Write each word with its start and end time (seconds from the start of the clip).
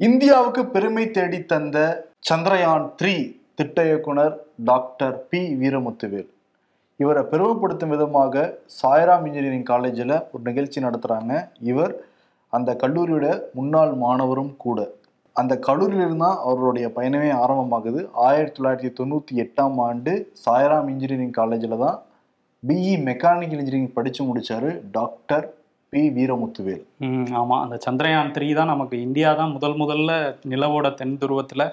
இந்தியாவுக்கு 0.00 0.62
பெருமை 0.72 1.02
தேடி 1.10 1.38
தந்த 1.50 1.76
சந்திரயான் 2.28 2.82
த்ரீ 2.98 3.12
திட்ட 3.58 3.76
இயக்குனர் 3.88 4.34
டாக்டர் 4.70 5.14
பி 5.30 5.40
வீரமுத்துவேல். 5.60 6.26
இவரை 7.00 7.22
பெருமைப்படுத்தும் 7.30 7.92
விதமாக 7.94 8.42
சாய்ராம் 8.80 9.24
இன்ஜினியரிங் 9.28 9.64
காலேஜில் 9.70 10.14
ஒரு 10.32 10.42
நிகழ்ச்சி 10.48 10.84
நடத்துகிறாங்க 10.86 11.32
இவர் 11.70 11.94
அந்த 12.52 12.76
கல்லூரியோட 12.82 13.28
முன்னாள் 13.58 13.94
மாணவரும் 14.04 14.52
கூட. 14.64 14.78
அந்த 15.36 15.56
கல்லூரியிலிருந்து 15.68 16.24
தான் 16.26 16.38
அவருடைய 16.50 16.88
பயணமே 16.98 17.30
ஆரம்பமாகுது. 17.42 18.02
ஆயிரத்தி 18.26 18.56
தொள்ளாயிரத்தி 18.58 18.92
தொண்ணூற்றி 19.00 19.34
எட்டாம் 19.44 19.78
ஆண்டு 19.88 20.14
சாய்ராம் 20.44 20.90
இன்ஜினியரிங் 20.94 21.36
காலேஜில் 21.40 21.82
தான் 21.84 21.98
பிஇ 22.62 22.94
மெக்கானிக்கல் 23.08 23.62
இன்ஜினியரிங் 23.62 23.96
படித்து 23.98 24.24
முடித்தார் 24.24 24.70
டாக்டர் 24.98 25.46
பி 25.96 26.04
வீரமுத்துவேல். 26.16 26.84
ஆமாம் 27.40 27.60
அந்த 27.64 27.76
சந்திரயான் 27.84 28.30
த்ரீ 28.36 28.46
தான் 28.58 28.70
நமக்கு 28.72 28.96
இந்தியா 29.06 29.30
தான் 29.40 29.52
முதல் 29.56 29.76
முதல்ல 29.82 30.10
நிலவோட 30.52 30.86
தென் 31.00 31.16
துருவத்தில் 31.22 31.64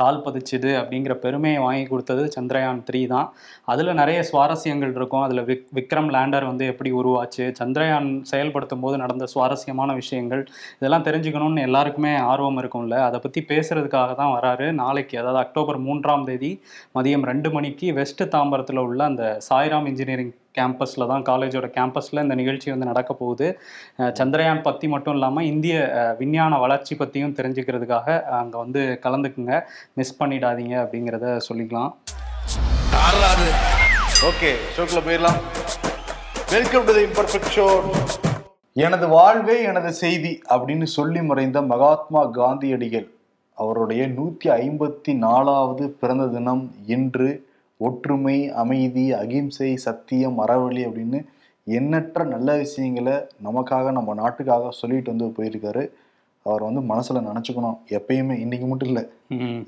கால் 0.00 0.20
பதிச்சுது 0.24 0.70
அப்படிங்கிற 0.80 1.14
பெருமையை 1.24 1.58
வாங்கி 1.64 1.84
கொடுத்தது 1.90 2.22
சந்திரயான் 2.36 2.80
த்ரீ 2.88 3.00
தான். 3.12 3.28
அதில் 3.72 3.90
நிறைய 4.00 4.18
சுவாரஸ்யங்கள் 4.30 4.94
இருக்கும். 4.98 5.24
அதில் 5.26 5.42
விக் 5.50 5.66
விக்ரம் 5.78 6.10
லேண்டர் 6.16 6.48
வந்து 6.50 6.66
எப்படி 6.72 6.92
உருவாச்சு 7.00 7.46
சந்திரயான் 7.60 8.08
செயல்படுத்தும் 8.32 8.84
போது 8.84 8.96
நடந்த 9.04 9.28
சுவாரஸ்யமான 9.34 9.94
விஷயங்கள் 10.00 10.44
இதெல்லாம் 10.80 11.06
தெரிஞ்சுக்கணும்னு 11.08 11.66
எல்லாருக்குமே 11.68 12.14
ஆர்வம் 12.32 12.60
இருக்கும்ல. 12.62 12.98
அதை 13.08 13.20
பற்றி 13.26 13.42
பேசுறதுக்காக 13.52 14.10
தான் 14.22 14.34
வராரு. 14.36 14.68
நாளைக்கு 14.82 15.16
அதாவது 15.22 15.42
அக்டோபர் 15.44 15.80
மூன்றாம் 15.88 16.26
தேதி 16.30 16.52
மதியம் 16.98 17.28
ரெண்டு 17.32 17.50
மணிக்கு 17.56 17.88
வெஸ்ட் 18.00 18.24
தாம்பரத்தில் 18.36 18.84
உள்ள 18.86 19.02
அந்த 19.12 19.24
சாய்ராம் 19.50 19.88
இன்ஜினியரிங் 19.92 20.34
கேம்பஸில் 20.54 21.08
தான் 21.12 21.24
காலேஜோட 21.28 21.66
கேம்பஸில் 21.76 22.22
இந்த 22.24 22.34
நிகழ்ச்சி 22.40 22.68
வந்து 22.72 22.88
நடக்க 22.90 23.12
போகுது. 23.22 23.48
சந்திரயான் 24.18 24.64
பற்றி 24.68 24.88
மட்டும் 24.94 25.16
இல்லாமல் 25.18 25.48
இந்திய 25.52 25.74
விஞ்ஞான 26.20 26.58
வளர்ச்சி 26.64 26.94
பற்றியும் 27.00 27.34
தெரிஞ்சுக்கிறதுக்காக 27.38 28.16
அங்கே 28.40 28.58
வந்து 28.64 28.82
கலந்துக்குங்க. 29.06 29.56
மிஸ் 30.00 30.18
பண்ணிடாதீங்க 30.20 30.76
அப்படிங்கிறத 30.84 31.36
சொல்லிக்கலாம். 31.48 31.92
ஓகே 34.30 34.52
ஷோக்கில் 34.76 35.04
போயிடலாம். 35.08 35.40
Welcome 36.54 36.86
to 36.88 36.92
the 36.96 37.04
imperfect 37.10 37.52
show 37.58 37.68
எனது 38.84 39.06
வாழ்வே 39.16 39.54
எனது 39.70 39.90
செய்தி 40.00 40.32
அப்படின்னு 40.54 40.86
சொல்லி 40.96 41.20
மறைந்த 41.28 41.58
மகாத்மா 41.72 42.20
காந்தியடிகள் 42.36 43.06
அவருடைய 43.58 44.02
நூற்றி 44.16 44.48
ஐம்பத்தி 44.62 45.12
நாலாவது 45.24 45.84
பிறந்த 46.00 46.24
தினம் 46.34 46.62
இன்று 46.96 47.28
ஒற்றுமை 47.86 48.36
அமைதி 48.62 49.06
அகிம்சை 49.22 49.70
சத்தியம் 49.86 50.38
அறவழி 50.44 50.82
அப்படின்னு 50.88 51.20
எண்ணற்ற 51.66 52.24
நல்ல 52.34 52.50
விஷயங்களை 52.64 53.16
நமக்காக 53.46 53.90
நம்ம 53.96 54.14
நாட்டுக்காக 54.20 54.70
சொல்லிட்டு 54.82 55.12
வந்து 55.12 55.26
போயிருக்காரு. 55.38 55.82
அவர் 56.46 56.64
வந்து 56.66 56.82
மனசுல 56.90 57.20
நினச்சிக்கணும். 57.28 57.78
எப்பயுமே 57.96 58.34
இன்னைக்கு 58.42 58.66
மட்டும் 58.68 58.90
இல்லை. 58.90 59.02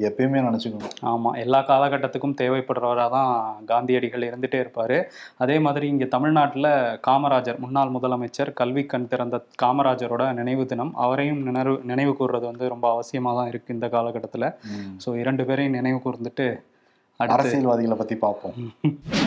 எப்பயுமே 0.08 0.40
நினச்சிக்கணும். 0.46 0.94
ஆமாம் 1.10 1.36
எல்லா 1.42 1.58
காலகட்டத்துக்கும் 1.70 2.36
தேவைப்படுறவராக 2.40 3.10
தான் 3.16 3.32
காந்தியடிகள் 3.70 4.26
இருந்துகிட்டே 4.28 4.60
இருப்பார். 4.62 4.96
அதே 5.44 5.56
மாதிரி 5.66 5.86
இங்கே 5.94 6.08
தமிழ்நாட்டில் 6.14 6.70
காமராஜர் 7.08 7.60
முன்னாள் 7.64 7.94
முதலமைச்சர் 7.96 8.52
கல்வி 8.60 8.84
கண் 8.92 9.10
திறந்த 9.12 9.42
காமராஜரோட 9.64 10.24
நினைவு 10.40 10.64
தினம் 10.72 10.92
அவரையும் 11.06 11.42
நினைவு 11.48 11.76
நினைவு 11.92 12.14
கூர்றது 12.20 12.48
வந்து 12.52 12.72
ரொம்ப 12.74 12.88
அவசியமாக 12.94 13.38
தான் 13.40 13.50
இருக்குது 13.52 13.76
இந்த 13.78 13.88
காலகட்டத்தில். 13.96 14.48
ஸோ 15.04 15.18
இரண்டு 15.24 15.44
பேரையும் 15.50 15.78
நினைவு 15.80 16.00
கூர்ந்துட்டு 16.06 16.48
அரசியல்வாதிகளை 17.26 17.96
பத்தி 17.98 18.16
பார்ப்போம். 18.16 18.56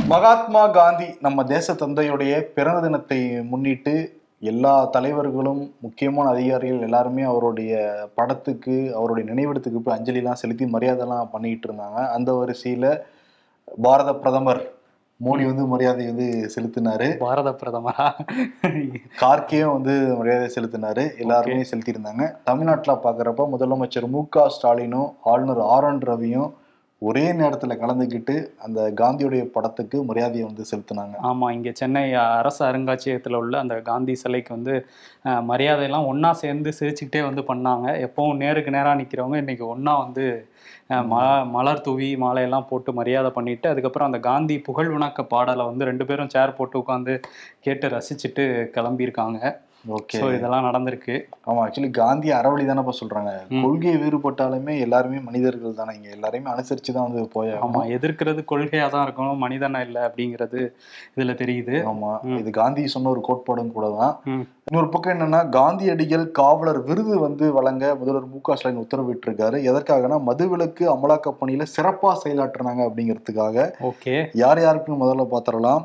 மகாத்மா 0.08 0.68
காந்தி 0.68 1.08
நம்ம 1.22 1.44
தேச 1.44 1.74
தந்தையுடைய 1.74 2.34
பிறந்த 2.58 2.82
தினத்தை 2.82 3.22
முன்னிட்டு 3.52 4.22
எல்லா 4.52 4.86
தலைவர்களும் 4.86 5.62
முக்கியமான 5.80 6.30
அதிகாரிகள் 6.30 6.86
எல்லாருமே 6.88 7.22
அவருடைய 7.22 7.74
படத்துக்கு 8.16 8.76
அவருடைய 8.96 9.26
நினைவிடத்துக்கு 9.32 9.82
போய் 9.84 9.98
அஞ்சலிலாம் 9.98 10.42
செலுத்தி 10.42 10.66
மரியாதைலாம் 10.66 11.30
பண்ணிக்கிட்டு 11.32 11.68
இருந்தாங்க. 11.70 12.00
அந்த 12.10 12.32
வரிசையில 12.32 12.88
பாரத 13.82 14.16
பிரதமர் 14.16 14.64
மோடி 15.26 15.44
வந்து 15.46 15.66
மரியாதை 15.66 16.06
வந்து 16.06 16.28
செலுத்தினாரு. 16.56 17.08
பாரத 17.18 17.50
பிரதமரா? 17.62 18.08
கார்கேயும் 19.22 19.72
வந்து 19.72 19.94
மரியாதை 20.16 20.48
செலுத்தினாரு. 20.56 21.04
எல்லாருமே 21.18 21.64
செலுத்தியிருந்தாங்க. 21.72 22.26
தமிழ்நாட்டில் 22.44 23.02
பார்க்குறப்ப 23.06 23.46
முதலமைச்சர் 23.54 24.08
மு 24.08 24.24
க 24.30 24.50
ஸ்டாலினும் 24.56 25.10
ஆளுநர் 25.24 25.64
ஆர் 25.76 25.84
என் 25.84 26.04
ரவியும் 26.12 26.52
ஒரே 27.08 27.24
நேரத்தில் 27.40 27.80
கலந்துக்கிட்டு 27.82 28.36
அந்த 28.66 28.80
காந்தியுடைய 29.00 29.44
படத்துக்கு 29.56 29.98
மரியாதையை 30.10 30.44
வந்து 30.50 30.64
செலுத்தினாங்க. 30.72 31.16
ஆமாம் 31.30 31.54
இங்கே 31.56 31.72
சென்னை 31.80 32.04
அரசு 32.40 32.62
அருங்காட்சியகத்தில் 32.68 33.40
உள்ள 33.42 33.56
அந்த 33.64 33.76
காந்தி 33.90 34.14
சிலைக்கு 34.22 34.52
வந்து 34.58 34.76
மரியாதையெல்லாம் 35.52 36.10
ஒன்றா 36.12 36.32
சேர்ந்து 36.44 36.72
சிரிச்சுக்கிட்டே 36.80 37.22
வந்து 37.30 37.44
பண்ணாங்க. 37.52 37.88
எப்பவும் 38.08 38.42
நேருக்கு 38.44 38.76
நேராக 38.78 39.00
நிற்கிறவங்க 39.02 39.44
இன்றைக்கி 39.44 39.66
ஒன்றா 39.74 39.96
வந்து 40.06 40.26
ம 41.12 41.20
மலர் 41.56 41.84
தூவி 41.86 42.10
மாலையெல்லாம் 42.24 42.70
போட்டு 42.72 42.92
மரியாதை 42.98 43.30
பண்ணிட்டு 43.36 43.68
அதுக்கப்புறம் 43.74 44.10
அந்த 44.10 44.20
காந்தி 44.30 44.56
புகழ் 44.68 44.92
வணக்க 44.96 45.22
பாடலை 45.34 45.64
வந்து 45.70 45.88
ரெண்டு 45.90 46.06
பேரும் 46.10 46.34
சேர் 46.34 46.58
போட்டு 46.58 46.76
உட்காந்து 46.82 47.14
கேட்டு 47.68 47.88
ரசிச்சுட்டு 47.96 48.46
கிளம்பியிருக்காங்க. 48.76 49.40
ஓகே. 49.86 50.18
இதெல்லாம் 50.36 50.66
நடந்திருக்கு. 50.66 51.16
ஆமா 51.48 51.62
ஆக்சுவலி 51.64 51.92
காந்தி 51.92 52.32
அறவழி 52.32 52.66
தானே 52.66 52.82
சொல்றாங்க. 52.92 53.32
ம். 53.50 53.64
கொள்கை 53.64 53.98
வேறுபட்டாலுமே 53.98 54.80
எல்லாருமே 54.80 55.20
மனிதர்கள் 55.20 55.74
தானே. 55.74 55.96
இங்க 55.96 56.10
எல்லாரையுமே 56.10 56.50
அனுசரிச்சு 56.50 56.92
தான் 56.94 57.08
வந்து 57.08 57.30
போய் 57.30 57.52
ஆமா 57.62 57.86
எதிர்க்கிறது 57.88 58.46
கொள்கையாக 58.46 58.92
தான் 58.92 59.08
இருக்கணும். 59.08 59.38
மனிதனா 59.38 59.82
இல்லை 59.82 60.02
அப்படிங்கிறது 60.02 60.74
இதுல 61.18 61.34
தெரியுது. 61.34 61.76
ஆமா. 61.86 62.38
இது 62.38 62.50
காந்தி 62.52 62.88
சொன்ன 62.88 63.10
ஒரு 63.10 63.22
கோட்பாடும் 63.22 63.72
கூட 63.72 63.90
தான். 63.92 64.14
இன்னொரு 64.70 64.90
பக்கம் 64.90 65.20
என்னன்னா 65.20 65.50
காந்தியடிகள் 65.50 66.32
காவலர் 66.32 66.80
விருது 66.80 67.20
வந்து 67.20 67.52
வழங்க 67.52 67.96
முதல்வர் 67.96 68.26
மு 68.26 68.42
க 68.42 68.56
ஸ்டாலின் 68.56 68.86
உத்தரவிட்டிருக்காரு. 68.86 69.58
எதற்காகனா 69.64 70.18
மதுவிலக்கு 70.24 70.86
அமலாக்க 70.88 71.36
பணியில 71.42 71.64
சிறப்பா 71.76 72.18
செயலாற்றுனாங்க 72.24 72.88
அப்படிங்கிறதுக்காக. 72.88 73.68
ஓகே. 73.82 74.30
யார் 74.34 74.60
யாருக்குன்னு 74.60 75.04
முதல்ல 75.04 75.28
பார்த்துடலாம். 75.34 75.84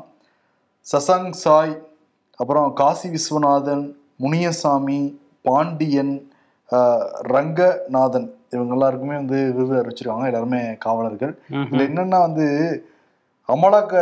சசங் 0.87 1.29
சாய் 1.29 1.73
அப்புறம் 2.39 2.67
காசி 2.79 3.07
விஸ்வநாதன் 3.15 3.85
முனியசாமி 4.23 4.99
பாண்டியன் 5.47 6.13
ரங்கநாதன் 7.33 8.27
இவங்க 8.53 8.73
எல்லாருக்குமே 8.75 9.15
வந்து 9.21 9.39
விருது 9.55 9.75
அறிவிச்சிருக்காங்க. 9.79 10.25
எல்லாருமே 10.29 10.61
காவலர்கள். 10.85 11.33
இதுல 11.61 11.81
என்னன்னா 11.89 12.19
வந்து 12.27 12.47
அமலாக்க 13.49 13.93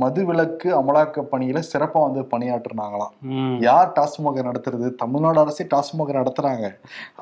மதுவிலக்கு 0.00 0.68
அமலாக்க 0.80 1.24
பணியில 1.32 1.62
சிறப்பா 1.72 2.00
வந்து 2.06 2.22
பணியாற்றுனாங்களாம். 2.32 3.12
யார் 3.60 3.92
டாஸ்மாக் 3.98 4.38
நடத்துறது? 4.48 4.88
தமிழ்நாடு 4.94 5.40
அரசே 5.40 5.66
டாஸ்மாக் 5.74 6.12
நடத்துறாங்க. 6.18 6.66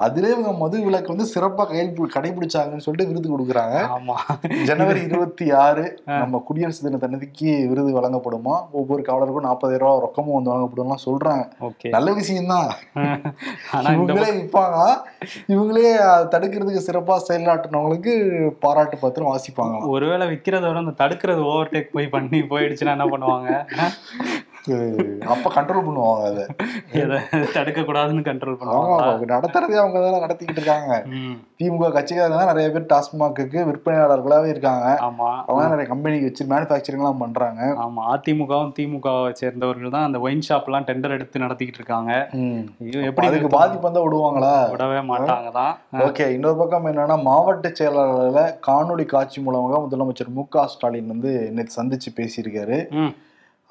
அதிலே 0.07 0.31
இவங்க 0.31 0.53
மது 0.53 0.85
விலக்கு 0.85 1.15
வந்து 1.15 1.29
சிறப்பா 1.35 1.65
கையில் 1.67 2.15
கடைபிடிச்சாங்கன்னு 2.17 2.85
சொல்லிட்டு 2.87 3.11
விருது 3.13 3.31
கொடுக்குறாங்க. 3.33 3.77
ஆமா. 3.97 4.17
ஜனவரி 4.65 5.03
இருபத்தி 5.03 5.47
ஆறு 5.65 5.85
நம்ம 6.07 6.43
குடியரசு 6.47 6.83
தின 6.83 7.01
தன்னதிக்கு 7.05 7.51
விருது 7.69 7.93
வழங்கப்படுமா? 8.01 8.57
ஒவ்வொரு 8.73 9.03
காவலருக்கும் 9.09 9.49
நாற்பதாயிரம் 9.49 9.89
ரூபாய் 9.89 10.05
ரொக்கமும் 10.07 10.37
வந்து 10.39 10.53
வழங்கப்படும்லாம் 10.53 11.05
சொல்றாங்க. 11.07 11.45
நல்ல 11.97 12.13
விஷயம்தான். 12.13 12.71
ஆனா 13.73 13.89
இந்த 13.91 14.13
இவங்களே 14.13 14.31
விற்பாங்க 14.39 14.79
இவங்களே 15.55 15.93
தடுக்கிறதுக்கு 16.35 16.87
சிறப்பா 16.89 17.15
செயலாற்றினவங்களுக்கு 17.29 18.13
பாராட்டு 18.65 18.97
பத்திரம் 18.97 19.33
வாசிப்பாங்க 19.33 19.75
ஒருவேளை 19.97 20.27
விக்கிறத 20.33 20.65
விட 20.67 20.79
அந்த 20.85 20.95
தடுக்கிறது 21.03 21.43
ஓவர்டேக் 21.53 21.93
போய் 21.93 22.13
பண்ணி 22.15 22.41
போயிடுச்சுன்னா 22.67 22.97
என்ன 22.99 23.07
பண்ணுவாங்க? 23.07 23.51
அப்ப 25.33 25.51
கண்ட்ரோல் 25.57 25.87
பண்ணுவாங்க 25.87 26.23
அதை. 26.31 26.45
தடுக்க 27.57 27.81
கூடாதுன்னு 27.89 28.23
கண்ட்ரோல் 28.29 28.59
பண்ணுவாங்க. 28.61 29.27
நடத்துறதே 29.35 29.77
அவங்க 29.83 29.99
தான் 30.05 30.25
நடத்திக்கிட்டு 30.25 30.61
இருக்காங்க. 30.61 30.99
திமுக 31.61 31.91
கட்சிக்காரங்க 31.97 32.39
தான் 32.41 32.51
நிறைய 32.53 32.69
பேர் 32.75 32.89
டாஸ்மாக்கு 32.93 33.63
விற்பனையாளர்களாவே 33.71 34.49
இருக்காங்க. 34.55 34.87
ஆமா. 35.09 35.29
அவங்க 35.49 35.69
நிறைய 35.75 35.89
கம்பெனிக்கு 35.93 36.29
வச்சு 36.29 36.47
மேனுஃபேக்சரிங் 36.53 37.03
எல்லாம் 37.03 37.23
பண்றாங்க. 37.25 37.63
ஆமா. 37.85 38.03
அதிமுகவும் 38.15 38.73
திமுகவை 38.79 39.31
சேர்ந்தவர்கள் 39.43 39.95
தான் 39.97 40.07
அந்த 40.09 40.21
ஒயின் 40.27 40.45
ஷாப் 40.49 40.69
எல்லாம் 40.71 40.89
டெண்டர் 40.91 41.17
எடுத்து 41.19 41.45
நடத்திக்கிட்டு 41.45 41.81
இருக்காங்க. 41.83 42.13
எப்படி 43.11 43.29
அதுக்கு? 43.29 43.51
பாதிப்பு 43.59 43.87
வந்தா 43.89 44.05
விடுவாங்களா? 44.07 44.55
விடவே 44.75 45.01
மாட்டாங்க 45.13 45.51
தான். 45.61 45.75
ஓகே 46.09 46.27
இன்னொரு 46.37 46.59
பக்கம் 46.63 46.91
என்னன்னா 46.93 47.19
மாவட்ட 47.31 47.73
செயலாளர்களை 47.81 48.45
காணொளி 48.69 49.07
காட்சி 49.15 49.41
மூலமாக 49.47 49.81
முதலமைச்சர் 49.87 50.35
மு 50.39 50.45
க 50.57 50.67
ஸ்டாலின் 50.75 51.13
வந்து 51.15 51.33
நேற்று 51.57 51.79
சந்திச்சு 51.79 52.11
பேசியிருக்காரு. 52.21 52.79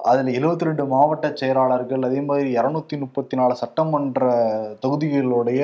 அதுல 0.06 0.30
72 0.30 0.68
ரெண்டு 0.68 0.84
மாவட்ட 0.86 1.26
செயலாளர்கள் 1.34 2.02
அதே 2.02 2.20
மாதிரி 2.20 2.48
இருநூத்தி 2.56 2.96
முப்பத்தி 2.98 3.36
நாலு 3.36 3.54
சட்டமன்ற 3.56 4.24
தொகுதிகளுடைய 4.82 5.62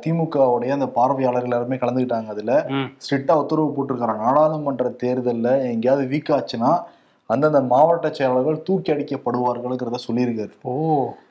திமுகவுடைய 0.00 0.70
அந்த 0.70 0.86
பார்வையாளர்கள் 0.88 1.48
எல்லாருமே 1.48 1.76
கலந்துக்கிட்டாங்க 1.76 2.28
அதுல. 2.28 2.52
ம். 2.70 2.88
ஸ்ட்ரிக்டா 2.98 3.34
உத்தரவு 3.34 3.74
போட்டிருக்காங்க 3.76 4.18
நாடாளுமன்ற 4.18 4.90
தேர்தல்ல 5.02 5.48
எங்கேயாவது 5.70 6.04
வீக் 6.06 6.34
ஆச்சுன்னா 6.36 6.72
அந்தந்த 7.30 7.60
மாவட்ட 7.70 8.06
செயலாளர்கள் 8.10 8.62
தூக்கி 8.62 8.92
அடிக்கப்படுவார்கள்ங்கிறத 8.92 9.98
சொல்லியிருக்காரு. 10.06 10.52
ஓ 10.62 10.72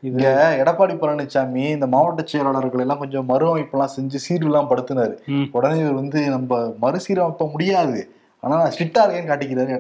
இங்க 0.02 0.24
எடப்பாடி 0.62 0.94
பழனிசாமி 0.94 1.64
இந்த 1.70 1.88
மாவட்ட 1.88 2.24
செயலாளர்கள் 2.26 2.80
எல்லாம் 2.80 2.98
கொஞ்சம் 2.98 3.30
மறுஅமைப்பெல்லாம் 3.30 3.94
செஞ்சு 3.96 4.20
சீரெல்லாம் 4.26 4.70
படுத்தினாரு. 4.72 5.16
உடனே 5.52 5.84
வந்து 5.92 6.22
நம்ம 6.30 6.52
மறுசீரமைப்ப 6.82 7.52
முடியாது. 7.52 8.00
ஆனா 8.44 8.56
ஸ்ட்ரிக்டா 8.66 9.02
இருக்கேன்னு 9.04 9.30
காட்டிக்கிறாரு. 9.30 9.76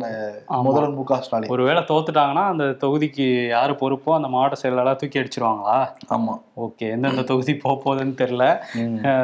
முதல்வர் 0.66 0.94
மு 0.98 1.04
க 1.04 1.18
ஸ்டாலின். 1.22 1.50
ஒருவேளை 1.50 1.82
தோத்துட்டாங்கன்னா 1.88 2.44
அந்த 2.52 2.66
தொகுதிக்கு 2.84 3.26
யாரு 3.48 3.74
பொறுப்போ 3.74 4.12
அந்த 4.16 4.28
மாவட்ட 4.28 4.56
செயலாளர் 4.56 5.00
தூக்கி 5.02 5.20
அடிச்சிருவாங்களா? 5.20 5.78
ஆமா. 6.10 6.36
ஓகே 6.66 6.88
எந்தெந்த 6.96 7.22
தொகுதி 7.22 7.56
போக 7.56 7.76
போகுதுன்னு 7.84 8.16
தெரியல. 8.22 8.46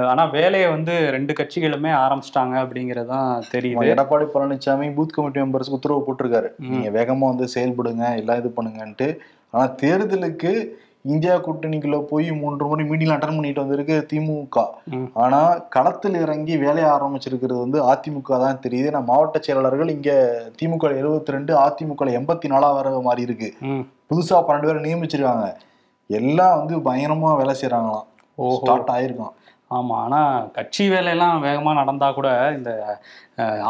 ஆனா 0.06 0.26
வேலையை 0.26 0.70
வந்து 0.70 0.96
ரெண்டு 1.12 1.34
கட்சிகளுமே 1.34 1.94
ஆரம்பிச்சிட்டாங்க 2.04 2.58
அப்படிங்கறதுதான் 2.64 3.32
தெரியுது. 3.56 3.90
எடப்பாடி 3.94 4.28
பழனிசாமி 4.36 4.90
பூத் 5.00 5.16
கமிட்டி 5.18 5.40
மெம்பர்ஸ்க்கு 5.42 5.78
உத்தரவு 5.80 6.06
போட்டிருக்காரு. 6.08 6.52
நீங்க 6.58 6.90
வேகமா 7.00 7.28
வந்து 7.32 7.48
செயல்படுங்க 7.56 8.16
எல்லாம் 8.16 8.38
இது 8.38 8.52
பண்ணுங்கன்ட்டு. 8.60 9.10
ஆனா 9.52 9.66
தேர்தலுக்கு 9.84 10.52
இந்தியா 11.06 11.34
கூட்டணிக்குள்ள 11.44 11.98
போய் 12.10 12.28
மூன்று 12.40 12.64
முறை 12.70 12.84
மீட்டிங் 12.88 13.14
அட்டன் 13.16 13.36
பண்ணிட்டு 13.36 13.64
வந்திருக்கு 13.64 13.96
திமுக. 14.12 14.66
ஆனா 15.24 15.40
களத்தில் 15.76 16.18
இறங்கி 16.24 16.56
வேலையை 16.64 16.88
ஆரம்பிச்சிருக்கிறது 16.96 17.60
வந்து 17.66 17.80
அதிமுக 17.92 18.40
தான் 18.44 18.62
தெரியுது. 18.66 18.90
நான் 18.96 19.10
மாவட்ட 19.12 19.40
செயலாளர்கள் 19.46 19.94
இங்க 19.96 20.12
திமுக 20.62 20.92
எழுபத்தி 21.02 21.36
ரெண்டு 21.38 21.54
அதிமுக 21.66 22.10
எண்பத்தி 22.20 22.54
நாலா 22.54 22.70
வர 22.80 22.92
மாதிரி 23.08 23.28
இருக்கு. 23.28 23.50
புதுசா 24.12 24.38
பன்னெண்டு 24.46 24.70
பேரை 24.70 24.84
நியமிச்சிருக்காங்க. 24.88 25.48
எல்லாம் 26.20 26.58
வந்து 26.60 26.76
பயங்கரமா 26.90 27.32
வேலை 27.42 27.56
செய்யறாங்களாம் 27.62 28.08
ஸ்டார்ட் 28.58 28.92
ஆயிருக்கான். 28.98 29.34
ஆமா 29.72 29.96
ஆனா 30.04 30.20
கட்சி 30.56 30.84
வேலையெல்லாம் 30.92 31.36
வேகமா 31.44 31.72
நடந்தா 31.80 32.08
கூட 32.14 32.30
இந்த 32.56 32.72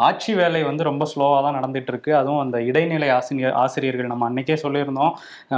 ஆட்சி 0.04 0.32
வேலை 0.34 0.60
வந்து 0.64 0.84
ரொம்ப 0.88 1.04
ஸ்லோவாக 1.10 1.42
தான் 1.46 1.56
நடந்துட்டு 1.58 1.92
இருக்கு 1.94 2.12
அதுவும் 2.20 2.42
அந்த 2.44 2.58
இடைநிலை 2.70 3.10
ஆசிரியர் 3.16 3.58
ஆசிரியர்கள் 3.60 4.10
நம்ம 4.12 4.28
அன்னைக்கே 4.30 4.56
சொல்லியிருந்தோம். 4.64 5.12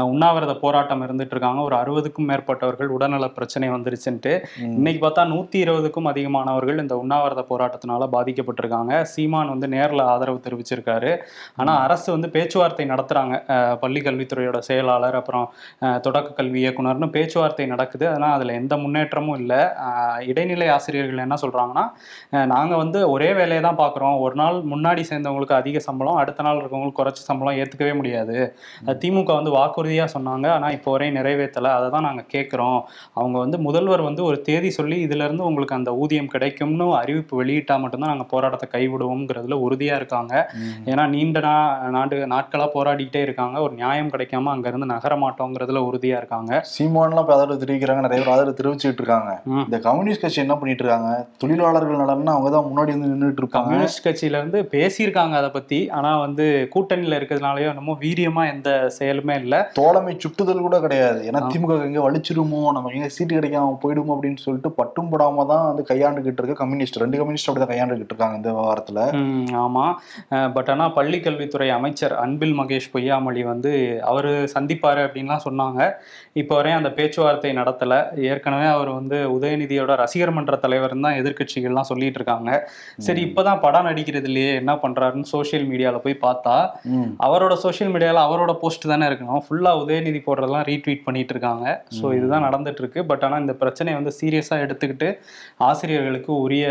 உண்ணாவிரத 0.10 0.54
போராட்டம் 0.64 1.04
இருந்துட்டு 1.06 1.36
இருக்காங்க 1.36 1.62
ஒரு 1.68 1.76
அறுபதுக்கும் 1.80 2.28
மேற்பட்டவர்கள் 2.32 2.94
உடல்நல 2.96 3.28
பிரச்சனை 3.38 3.68
வந்துருச்சுன்ட்டு. 3.74 4.34
இன்னைக்கு 4.72 5.02
பார்த்தா 5.04 5.24
நூத்தி 5.32 5.60
இருபதுக்கும் 5.64 6.10
அதிகமானவர்கள் 6.12 6.82
இந்த 6.84 6.98
உண்ணாவிரத 7.04 7.44
போராட்டத்தினால 7.50 8.10
பாதிக்கப்பட்டிருக்காங்க. 8.16 8.80
சீமான் 9.14 9.54
வந்து 9.54 9.70
நேர்ல 9.76 10.08
ஆதரவு 10.12 10.44
தெரிவிச்சிருக்காரு. 10.46 11.14
ஆனா 11.58 11.76
அரசு 11.86 12.08
வந்து 12.16 12.30
பேச்சுவார்த்தை 12.36 12.88
நடத்துறாங்க. 12.92 13.36
அஹ், 13.56 13.78
பள்ளி 13.82 14.02
கல்வித்துறையோட 14.04 14.62
செயலாளர் 14.70 15.20
அப்புறம் 15.22 15.48
தொடக்க 16.06 16.30
கல்வி 16.34 16.60
இயக்குனர்னு 16.64 17.10
பேச்சுவார்த்தை 17.16 17.68
நடக்குது. 17.72 18.06
அதனால் 18.12 18.38
அதுல 18.38 18.54
எந்த 18.62 18.76
முன்னேற்றமும் 18.84 19.40
இல்லை. 19.42 19.62
இடைநிலை 20.32 20.68
ஆசிரியர்கள் 20.74 20.90
என்ன 21.24 21.38
சொல்றாங்கன்னா 21.42 21.86
அஹ், 22.34 22.48
நாங்க 22.52 22.74
வந்து 22.82 23.00
ஒரே 23.14 23.30
வேலையை 23.38 23.62
தான் 23.64 23.80
பார்க்குறோம் 23.80 23.98
ஒரு 24.24 24.36
நாள் 24.36 24.58
முன்னாடி 24.72 25.04
சேர்ந்தவங்களுக்கு 25.10 25.56
அதிக 25.58 25.80
சம்பளம் 25.86 26.20
அடுத்த 26.22 26.46
நாள் 26.46 26.60
இருக்கவங்களுக்கு 26.60 27.00
குறைச்ச 27.00 27.22
சம்பளம் 27.28 27.58
ஏத்துக்கவே 27.60 27.94
முடியாது. 27.98 28.38
திமுக 29.02 29.32
வந்து 29.38 29.52
வாக்குறுதியா 29.56 29.80
சொன்னாங்க. 30.14 30.28
ஆனா 30.56 30.68
இப்போ 30.76 30.90
வரையும் 30.94 31.18
நிறைவேற்றலை. 31.18 31.48
அதை 31.78 31.88
தான் 31.92 32.08
நாங்க 32.08 32.24
கேட்குறோம் 32.32 32.80
அவங்க 33.18 33.38
வந்து 33.42 33.58
முதல்வர் 33.66 34.04
வந்து 34.06 34.22
ஒரு 34.28 34.38
தேதி 34.48 34.70
சொல்லி 34.76 34.98
இதுல 35.06 35.26
இருந்து 35.28 35.48
உங்களுக்கு 35.48 35.78
அந்த 35.78 35.92
ஊதியம் 36.02 36.32
கிடைக்கும்னு 36.32 36.60
அறிவிப்பு 37.00 37.34
வெளியிட்டா 37.40 37.76
மட்டும்தான் 37.82 38.14
நாங்க 38.14 38.28
போராட்டத்தை 38.32 38.68
கைவிடுவோங்கிறதுல 38.74 39.20
உறுதியா 39.66 39.96
இருக்காங்க. 40.00 40.34
ஏன்னா 40.92 41.06
நீண்ட 41.12 41.40
நா 41.42 41.54
நாடு 41.96 42.16
நாட்களா 42.32 42.68
போராடிக்கிட்டே 42.74 43.22
இருக்காங்க. 43.24 43.38
ஒரு 43.66 43.74
நியாயம் 43.78 44.12
கிடைக்காம 44.14 44.30
அங்க 44.54 44.68
இருந்து 44.68 44.90
நகர 44.92 45.14
மாட்டோங்கிறதுல 45.22 45.82
உறுதியா 45.88 46.18
இருக்காங்க. 46.22 46.52
சீமான்லாம் 46.72 47.24
இப்ப 47.24 47.36
ஆதரவு 47.36 47.62
தெரிவிக்கிறாங்க 47.62 47.80
நிறைய 48.02 48.22
பேர் 48.22 48.34
ஆதரவு 48.34 48.58
தெரிவிச்சுட்டு 48.58 49.02
இருக்காங்க. 49.02 49.32
இந்த 49.64 49.80
கம்யூனிஸ்ட் 49.86 50.21
கட்சி 50.22 50.40
என்ன 50.44 50.56
பண்ணிட்டு 50.56 50.84
இருக்காங்க 50.84 51.12
தொழிலாளர்கள் 51.38 52.02
நலன்னா 52.02 52.34
அவங்க 52.36 52.50
தான் 52.50 52.68
முன்னாடி 52.68 52.92
வந்து 52.96 53.12
நின்றுட்டு 53.12 53.42
இருப்பாங்க 53.44 53.68
கம்யூனிஸ்ட் 53.68 54.04
கட்சியில 54.06 54.40
இருந்து 54.40 54.60
பேசியிருக்காங்க 54.74 55.36
அதை 55.40 55.50
பத்தி. 55.50 55.80
ஆனா 55.98 56.12
வந்து 56.18 56.46
கூட்டணியில 56.76 57.18
இருக்கிறதுனாலயோ 57.20 57.70
என்னமோ 57.72 57.96
வீரியமா 58.04 58.44
எந்த 58.54 58.70
செயலுமே 58.98 59.36
இல்ல. 59.44 59.56
தோழமை 59.74 60.14
சுட்டுதல் 60.24 60.66
கூட 60.68 60.80
கிடையாது. 60.80 61.20
ஏன்னா. 61.30 61.42
திமுக 61.54 61.78
எங்க 61.88 62.02
வலிச்சிருமோ 62.08 62.62
நம்ம 62.76 62.92
எங்க 62.94 63.10
சீட்டு 63.10 63.38
கிடைக்காம 63.38 63.78
போயிடுமோ 63.84 64.14
அப்படின்னு 64.16 64.44
சொல்லிட்டு 64.46 64.72
பட்டும் 64.72 65.12
படாம 65.12 65.46
தான் 65.46 65.66
வந்து 65.68 65.86
கையாண்டுகிட்டு 65.92 66.42
இருக்க 66.42 66.58
கம்யூனிஸ்ட். 66.62 67.02
ரெண்டு 67.04 67.18
கம்யூனிஸ்ட் 67.18 67.50
அப்படிதான் 67.50 67.74
கையாண்டுகிட்டு 67.74 68.14
இருக்காங்க 68.14 68.40
இந்த 68.42 68.52
விவகாரத்துல. 68.52 69.00
ஆமா. 69.64 69.86
பட் 70.56 70.70
ஆனா 70.70 70.88
பள்ளி 70.90 71.20
கல்வித்துறை 71.20 71.70
அமைச்சர் 71.72 72.16
அன்பில் 72.24 72.56
மகேஷ் 72.60 72.92
பொய்யாமொழி 72.94 73.44
வந்து 73.44 73.72
அவரு 74.12 74.32
சந்திப்பாரு 74.56 75.02
அப்படின்லாம் 75.06 75.46
சொன்னாங்க. 75.48 75.80
இப்போ 76.34 76.56
வரையும் 76.56 76.80
அந்த 76.80 76.92
பேச்சுவார்த்தை 76.92 77.52
நடத்தல. 77.54 77.94
ஏற்கனவே 78.32 78.68
அவர் 78.76 78.92
வந்து 78.92 79.18
உதயநிதியோட 79.36 79.92
ரசிகர் 80.12 80.34
மன்ற 80.36 80.56
தலைவர் 80.64 80.94
தான் 81.06 81.18
எதிர்க்கட்சிகள்லாம் 81.20 81.88
சொல்லிட்டு 81.90 82.18
இருக்காங்க. 82.20 82.50
சரி 83.06 83.22
இப்பதான் 83.28 83.60
படம் 83.66 83.86
நடிக்கிறது 83.88 84.28
இல்லையே 84.30 84.50
என்ன 84.62 84.72
பண்றாருன்னு 84.82 85.30
சோஷியல் 85.34 85.66
மீடியால 85.70 85.98
போய் 86.06 86.16
பார்த்தா. 86.24 86.56
அவரோட 87.28 87.54
சோஷியல் 87.64 87.92
மீடியால 87.94 88.24
அவரோட 88.28 88.52
போஸ்ட் 88.62 88.88
தானே 88.92 89.06
இருக்கணும். 89.10 89.42
ஃபுல்லா 89.46 89.72
உதயநிதி 89.84 90.20
போடுறதெல்லாம் 90.26 90.66
ரீட்வீட் 90.72 91.06
பண்ணிட்டு 91.08 91.34
இருக்காங்க. 91.36 91.66
ஸோ 91.98 92.14
இதுதான் 92.18 92.46
நடந்துட்டு 92.48 92.84
இருக்கு. 92.84 93.02
பட் 93.12 93.24
ஆனா 93.28 93.38
இந்த 93.44 93.56
பிரச்சனையை 93.62 93.96
வந்து 94.00 94.14
சீரியஸா 94.20 94.58
எடுத்துக்கிட்டு 94.66 95.10
ஆசிரியர்களுக்கு 95.70 96.32
உரிய 96.46 96.66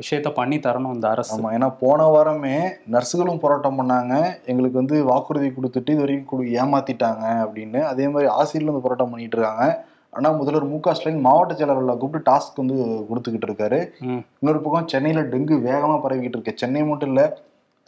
விஷயத்த 0.00 0.32
பண்ணி 0.40 0.58
தரணும் 0.68 0.96
இந்த 0.98 1.08
அரசு. 1.14 1.38
ஏன்னா 1.58 1.70
போன 1.82 2.08
வாரமே 2.14 2.56
நர்ஸுகளும் 2.96 3.42
போராட்டம் 3.44 3.78
பண்ணாங்க. 3.82 4.14
எங்களுக்கு 4.52 4.80
வந்து 4.82 4.98
வாக்குறுதி 5.10 5.50
கொடுத்துட்டு 5.58 5.92
இது 5.96 6.04
வரைக்கும் 6.06 6.46
ஏமாத்திட்டாங்க 6.62 7.26
அப்படின்னு. 7.44 7.82
அதே 7.92 8.08
மாதிரி 8.14 8.30
ஆசிரியர்களும் 8.38 8.74
வந்து 8.74 8.86
போராட்டம் 8.88 9.12
பண்ணிட்டு 9.14 9.38
இருக்காங்க. 9.38 9.66
ஆனா 10.16 10.28
முதல்வர் 10.38 10.66
மு 10.70 10.78
க 10.84 10.94
ஸ்டாலின் 10.96 11.24
மாவட்ட 11.26 11.54
செயலாளர்களை 11.58 11.94
கூப்பிட்டு 12.02 12.28
டாஸ்க் 12.30 12.60
வந்து 12.60 12.76
கொடுத்துக்கிட்டு 13.08 13.48
இருக்காரு. 13.48 13.78
இன்னொரு 14.40 14.60
பக்கம் 14.64 14.88
சென்னையில 14.92 15.22
டெங்கு 15.32 15.56
வேகமா 15.68 15.96
பரவிக்கிட்டு 16.04 16.38
இருக்கு. 16.38 16.60
சென்னை 16.62 16.82
மட்டும் 16.90 17.10
இல்ல 17.12 17.22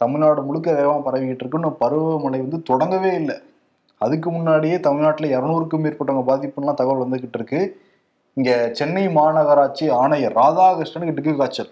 தமிழ்நாடு 0.01 0.41
முழுக்க 0.47 0.69
வேகமா 0.79 0.99
பரவிக்கிட்டு 1.07 1.43
இருக்கு. 1.43 1.59
இன்னும் 1.61 1.79
பருவமழை 1.83 2.39
வந்து 2.45 2.59
தொடங்கவே 2.69 3.11
இல்லை. 3.21 3.35
அதுக்கு 4.05 4.29
முன்னாடியே 4.35 4.77
தமிழ்நாட்டில் 4.87 5.33
இரநூறுக்கும் 5.35 5.83
மேற்பட்டவங்க 5.85 6.25
பாதிப்புலாம் 6.29 6.79
தகவல் 6.79 7.03
வந்துகிட்டு 7.05 7.37
இருக்கு. 7.39 7.59
இங்க 8.37 8.51
சென்னை 8.79 9.05
மாநகராட்சி 9.19 9.85
ஆணையர் 10.01 10.37
ராதாகிருஷ்ணனுக்கு 10.41 11.17
டெங்கு 11.17 11.35
காய்ச்சல். 11.41 11.71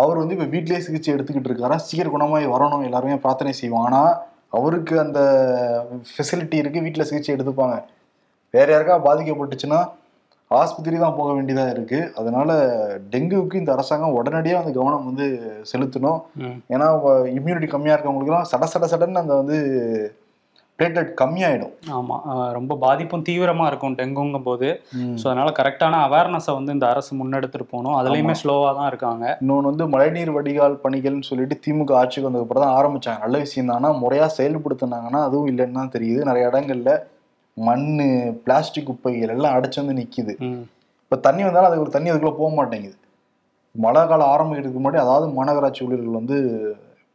அவர் 0.00 0.20
வந்து 0.20 0.34
இப்போ 0.36 0.46
வீட்டிலேயே 0.54 0.84
சிகிச்சை 0.86 1.10
எடுத்துக்கிட்டு 1.14 1.50
இருக்காரா? 1.50 1.76
சீக்கிரம் 1.88 2.14
குணமாகி 2.14 2.48
வரணும். 2.54 2.86
எல்லாருமே 2.88 3.16
பிரார்த்தனை 3.24 3.52
செய்வோம். 3.60 3.84
ஆனால் 3.88 4.12
அவருக்கு 4.58 4.94
அந்த 5.04 5.20
ஃபெசிலிட்டி 6.12 6.56
இருக்கு. 6.62 6.84
வீட்டில் 6.86 7.08
சிகிச்சை 7.10 7.32
எடுத்துப்பாங்க. 7.36 7.76
வேற 8.54 8.66
யாருக்கா 8.72 8.96
பாதிக்கப்பட்டுச்சுன்னா 9.08 9.80
ஆஸ்பத்திரி 10.50 10.96
தான் 10.98 11.18
போக 11.18 11.28
வேண்டியதாக 11.36 11.74
இருக்கு. 11.74 11.98
அதனால 12.20 12.48
டெங்குவுக்கு 13.12 13.60
இந்த 13.60 13.70
அரசாங்கம் 13.74 14.16
உடனடியாக 14.18 14.62
அந்த 14.62 14.72
கவனம் 14.78 15.06
வந்து 15.10 15.26
செலுத்தணும். 15.70 16.18
ஏன்னா 16.74 16.86
இம்யூனிட்டி 17.38 17.68
கம்மியாக 17.74 17.96
இருக்கவங்களுக்குலாம் 17.96 18.50
சட 18.50 18.66
சட 18.72 18.86
சடன்னு 18.92 19.22
அந்த 19.22 19.36
வந்து 19.40 19.56
பிளேட்லெட் 20.78 21.10
கம்மியாயிடும். 21.20 21.72
ஆமா. 21.96 22.16
அஹ் 22.32 22.50
ரொம்ப 22.58 22.76
பாதிப்பும் 22.84 23.24
தீவிரமா 23.28 23.64
இருக்கும் 23.70 23.96
டெங்குங்கும் 23.98 24.46
போது 24.48 24.68
ஸோ 25.20 25.24
அதனால 25.30 25.48
கரெக்டான 25.58 26.00
அவேர்னஸை 26.06 26.52
வந்து 26.58 26.74
இந்த 26.76 26.86
அரசு 26.92 27.10
முன்னெடுத்துட்டு 27.18 27.66
போகணும். 27.72 27.96
அதுலயுமே 27.98 28.34
ஸ்லோவா 28.42 28.70
தான் 28.78 28.90
இருக்காங்க. 28.92 29.24
இன்னொன்று 29.42 29.70
வந்து 29.70 29.86
மழைநீர் 29.94 30.34
வடிகால் 30.36 30.76
பணிகள்னு 30.84 31.28
சொல்லிட்டு 31.30 31.58
திமுக 31.66 31.96
ஆட்சிக்கு 32.00 32.28
வந்ததுக்கப்புறம் 32.28 32.66
தான் 32.66 32.76
ஆரம்பிச்சாங்க. 32.78 33.20
நல்ல 33.26 33.38
விஷயம் 33.38 33.70
தான் 33.70 33.78
ஆனால் 33.80 34.00
முறையாக 34.04 34.36
செயல்படுத்தினாங்கன்னா 34.38 35.22
அதுவும் 35.28 35.50
இல்லைன்னு 35.52 35.80
தான் 35.80 35.94
தெரியுது. 35.96 36.22
நிறைய 36.30 36.50
இடங்கள்ல 36.52 36.92
மண் 37.56 37.86
பிளாஸ்டிக் 38.44 38.86
குப்பைகள் 38.86 39.28
எல்லாம் 39.28 39.56
அடைச்சு 39.56 39.78
வந்து 39.82 39.98
நிற்கிது 39.98 40.34
இப்போ 41.04 41.16
தண்ணி 41.20 41.42
வந்தாலும் 41.42 41.70
அது 41.70 41.82
ஒரு 41.82 41.90
தண்ணி 41.90 42.10
அதுக்குள்ளே 42.10 42.36
போக 42.38 42.50
மாட்டேங்குது. 42.54 42.96
மழை 43.74 44.02
காலம் 44.06 44.32
ஆரம்பிக்கிறதுக்கு 44.34 44.80
முன்னாடி 44.80 44.98
அதாவது 44.98 45.26
மாநகராட்சி 45.32 45.84
ஊழியர்கள் 45.84 46.18
வந்து 46.20 46.36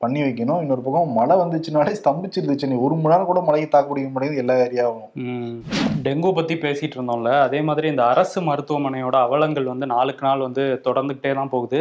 பண்ணி 0.03 0.19
வைக்கணும். 0.25 0.61
இன்னொரு 0.63 0.83
பக்கம் 0.85 1.15
மழை 1.19 1.35
வந்துச்சுனாலே 1.41 1.93
ஸ்தம்பிச்சிருது 1.99 2.55
சென்னை 2.61 2.77
ஒரு 2.85 2.95
மணி 3.01 3.11
நேரம் 3.13 3.29
கூட 3.29 3.41
மழையை 3.47 3.67
தாக்கு 3.73 3.89
பிடிக்க 3.91 4.09
முடியாது. 4.15 4.41
எல்லா 4.43 4.55
ஏரியாவும். 4.65 5.07
டெங்கு 6.05 6.29
பத்தி 6.37 6.55
பேசிட்டு 6.63 6.95
இருந்தோம்ல. 6.97 7.31
அதே 7.45 7.59
மாதிரி 7.67 7.87
இந்த 7.93 8.03
அரசு 8.13 8.39
மருத்துவமனையோட 8.49 9.15
அவலங்கள் 9.27 9.69
வந்து 9.71 9.85
நாளுக்கு 9.93 10.23
நாள் 10.27 10.43
வந்து 10.45 10.63
தொடர்ந்துகிட்டே 10.87 11.31
தான் 11.39 11.51
போகுது. 11.53 11.79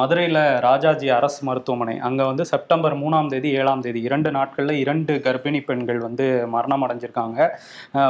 மதுரையில் 0.00 0.40
ராஜாஜி 0.66 1.08
அரசு 1.18 1.40
மருத்துவமனை. 1.48 1.94
அங்கே 2.08 2.24
வந்து 2.30 2.44
செப்டம்பர் 2.52 2.96
மூணாம் 3.02 3.30
தேதி 3.32 3.50
ஏழாம் 3.60 3.84
தேதி 3.86 4.02
இரண்டு 4.08 4.32
நாட்களில் 4.36 4.80
இரண்டு 4.84 5.14
கர்ப்பிணி 5.26 5.62
பெண்கள் 5.70 6.00
வந்து 6.06 6.26
மரணம் 6.56 6.84
அடைஞ்சிருக்காங்க. 6.86 7.48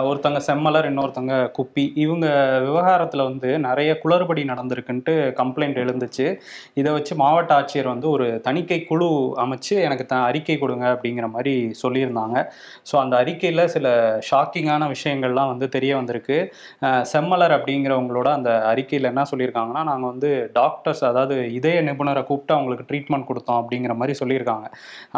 ஒருத்தங்க 0.09 0.41
செம்மலர் 0.49 0.91
இன்னொருத்தங்க 0.91 1.37
குப்பி. 1.59 1.87
இவங்க 2.05 2.27
விவகாரத்தில் 2.67 3.27
வந்து 3.31 3.51
நிறைய 3.69 3.93
குளறுபடி 4.03 4.45
நடந்திருக்குன்ட்டு 4.53 5.17
கம்ப்ளைண்ட் 5.41 5.81
எழுந்துச்சு. 5.85 6.29
இதை 6.83 6.91
வச்சு 6.99 7.15
மாவட்ட 7.23 7.53
ஆட்சியர் 7.61 7.93
வந்து 7.95 8.09
ஒரு 8.17 8.29
தணிக்கை 8.49 8.81
குழு 8.91 9.11
அமைச்சு 9.45 9.75
எனக்கு 9.87 10.05
த 10.13 10.17
அறிக்கை 10.29 10.57
கொடுங்க 10.63 10.87
அப்படிங்கிற 10.95 11.27
மாதிரி 11.35 11.55
சொல்லியிருந்தாங்க. 11.83 12.37
ஸோ 12.91 12.95
அந்த 13.03 13.15
அறிக்கையில் 13.23 13.65
சில 13.75 13.87
ஷாக்கிங்கான 14.29 14.89
விஷயங்கள்லாம் 14.95 15.51
வந்து 15.53 15.69
தெரிய 15.77 15.93
வந்திருக்கு. 16.01 16.39
செம்மலர் 17.13 17.55
அப்படிங்கிறவங்களோட 17.59 18.29
அந்த 18.39 18.51
அறிக்கையில் 18.73 19.11
என்ன 19.13 19.25
சொல்லியிருக்காங்கன்னா 19.33 19.85
நாங்கள் 19.91 20.11
வந்து 20.13 20.31
டாக்டர்ஸ் 20.59 21.03
அதாவது 21.11 21.37
இதய 21.59 21.81
நிபுணரை 21.89 22.25
கூப்பிட்டு 22.31 22.57
அவங்களுக்கு 22.57 22.87
ட்ரீட்மெண்ட் 22.91 23.29
கொடுத்தோம் 23.31 23.61
அப்படிங்கிற 23.63 23.95
மாதிரி 24.01 24.17
சொல்லியிருக்காங்க. 24.23 24.67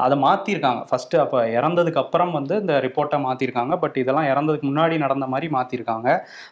அதை 0.07 0.19
மாற்றிருக்காங்க 0.26 0.83
ஃபஸ்ட்டு 0.90 1.23
அப்போ 1.25 1.38
இறந்ததுக்கு 1.59 2.02
அப்புறம் 2.05 2.33
வந்து 2.38 2.55
இந்த 2.62 2.75
ரிப்போர்ட்டை 2.87 3.21
மாற்றிருக்காங்க 3.26 3.75
பட் 3.85 3.97
இதெல்லாம் 4.02 4.29
இறந்ததுக்கு 4.33 4.69
முன்னாடி 4.71 4.97
நடந்த 5.05 5.26
மாதிரி 5.35 5.49
மாற்றிருக்காங்க 5.57 6.09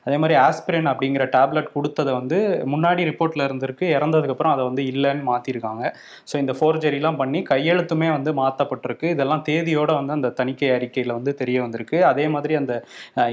அதே 0.06 0.16
மாதிரி 0.22 0.36
ஆஸ்பிரின் 0.46 0.90
அப்படிங்கிற 0.92 1.24
டேப்லெட் 1.36 1.70
கொடுத்ததை 1.76 2.12
வந்து 2.20 2.38
முன்னாடி 2.74 3.02
ரிப்போர்ட்டில் 3.10 3.46
இருந்திருக்கு. 3.48 3.86
இறந்ததுக்கப்புறம் 3.96 4.54
அதை 4.54 4.64
வந்து 4.68 4.82
இல்லைன்னு 4.92 5.24
மாற்றிருக்காங்க 5.30 5.84
ஸோ 6.30 6.34
இந்த 6.42 6.52
ஃபோர்ஜரிலாம் 6.58 7.18
பண்ணி 7.20 7.40
கையெழுத்துமே 7.50 8.08
வந்து 8.16 8.30
மாற்றப்பட்டிருக்கு 8.40 9.06
இதெல்லாம் 9.14 9.44
தேதியோட 9.48 9.90
வந்து 9.98 10.16
அந்த 10.18 10.32
தணிக்கை 10.40 10.70
அறிக்கையில் 10.76 11.14
வந்து 11.18 11.32
தெரிய 11.40 11.58
வந்திருக்கு. 11.64 11.98
அதே 12.12 12.26
மாதிரி 12.34 12.56
அந்த 12.60 12.74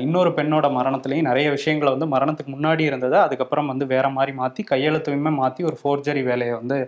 இன்னொரு 0.06 0.32
பெண்ணோட 0.38 0.66
மரணத்துலையும் 0.78 1.30
நிறைய 1.30 1.48
விஷயங்களை 1.58 1.92
வந்து 1.96 2.10
மரணத்துக்கு 2.16 2.54
முன்னாடி 2.56 2.84
இருந்ததை 2.90 3.20
அதுக்கப்புறம் 3.28 3.72
வந்து 3.74 3.88
வேற 3.94 4.06
மாதிரி 4.18 4.34
மாற்றி 4.42 4.64
கையெழுத்துமே 4.72 5.34
மாற்றி 5.42 5.62
ஒரு 5.70 5.78
ஃபோர்ஜரி 5.82 6.24
வேலையை 6.30 6.54
வந்து 6.62 6.80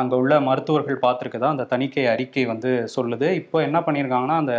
அங்கே 0.00 0.16
உள்ள 0.22 0.34
மருத்துவர்கள் 0.48 1.02
பார்த்துருக்கதா 1.06 1.50
அந்த 1.54 1.66
தணிக்கை 1.72 2.04
அறிக்கை 2.14 2.44
வந்து 2.52 2.70
சொல்லுது. 2.96 3.28
இப்போ 3.40 3.56
என்ன 3.68 3.78
பண்ணியிருக்காங்கன்னா 3.86 4.36
அந்த 4.42 4.54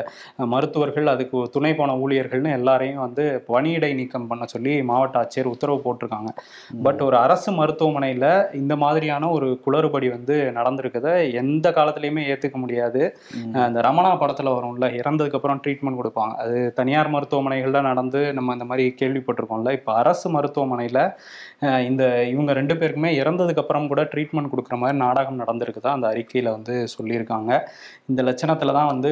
மருத்துவர்கள் 0.53 1.07
அதுக்கு 1.13 1.37
துணை 1.55 1.71
போன 1.79 1.95
ஊழியர்கள்னு 2.03 2.51
எல்லாரையும் 2.59 3.03
வந்து 3.05 3.25
பணியிடை 3.51 3.91
நீக்கம் 3.99 4.29
பண்ண 4.31 4.45
சொல்லி 4.53 4.73
மாவட்ட 4.89 5.21
ஆட்சியர் 5.21 5.51
உத்தரவு 5.53 5.79
போட்டிருக்காங்க. 5.85 6.31
பட் 6.85 7.01
ஒரு 7.07 7.17
அரசு 7.25 7.49
மருத்துவமனையில் 7.59 8.29
இந்த 8.61 8.73
மாதிரியான 8.83 9.29
ஒரு 9.37 9.47
குளறுபடி 9.65 10.07
வந்து 10.15 10.35
நடந்திருக்குதை. 10.57 11.13
எந்த 11.41 11.67
காலத்துலையுமே 11.77 12.16
ஏற்றுக்க 12.31 12.57
முடியாது. 12.63 13.01
இந்த 13.67 13.81
ரமணா 13.87 14.11
படத்தில் 14.21 14.51
வரும்ல 14.55 14.89
இறந்ததுக்கு 14.99 15.39
அப்புறம் 15.39 15.61
ட்ரீட்மெண்ட் 15.65 15.99
கொடுப்பாங்க. 16.01 16.33
அது 16.43 16.57
தனியார் 16.79 17.11
மருத்துவமனைகள்ல 17.15 17.81
நடந்து 17.89 18.21
நம்ம 18.37 18.55
இந்த 18.57 18.67
மாதிரி 18.71 18.85
கேள்விப்பட்டிருக்கோம்ல. 19.01 19.73
இப்போ 19.79 19.93
அரசு 20.01 20.27
மருத்துவமனையில் 20.35 21.01
இந்த 21.89 22.03
இவங்க 22.33 22.51
ரெண்டு 22.59 22.73
பேருக்குமே 22.79 23.11
இறந்ததுக்கு 23.21 23.63
அப்புறம் 23.63 23.89
கூட 23.91 24.01
ட்ரீட்மெண்ட் 24.13 24.51
கொடுக்குற 24.53 24.77
மாதிரி 24.83 24.97
நாடகம் 25.05 25.41
நடந்திருக்குதா 25.43 25.91
அந்த 25.97 26.07
அறிக்கையில் 26.13 26.53
வந்து 26.55 26.75
சொல்லியிருக்காங்க. 26.95 27.51
இந்த 28.11 28.21
லட்சணத்தில் 28.29 28.75
தான் 28.79 28.91
வந்து 28.93 29.11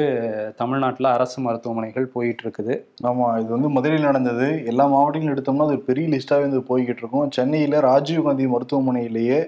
தமிழ்நாட்டில் 0.61 1.13
அரசு 1.15 1.37
மருத்துவமனைகள் 1.47 2.07
போயிட்டு 2.15 2.43
இருக்குது 2.45 2.73
ஆமா 3.09 3.27
இது 3.41 3.51
வந்து 3.57 3.69
மதுரையில் 3.77 4.09
நடந்தது. 4.09 4.47
எல்லா 4.71 4.85
மாவட்டங்களும் 4.93 5.35
எடுத்தோம்னா 5.35 5.67
அது 5.69 5.77
பெரிய 5.89 6.07
லிஸ்டாகவே 6.13 6.47
வந்து 6.47 6.61
போய்கிட்டு 6.71 7.01
இருக்கும். 7.03 7.27
சென்னையில் 7.37 7.77
ராஜீவ்காந்தி 7.89 8.47
மருத்துவமனையிலேயே 8.53 9.39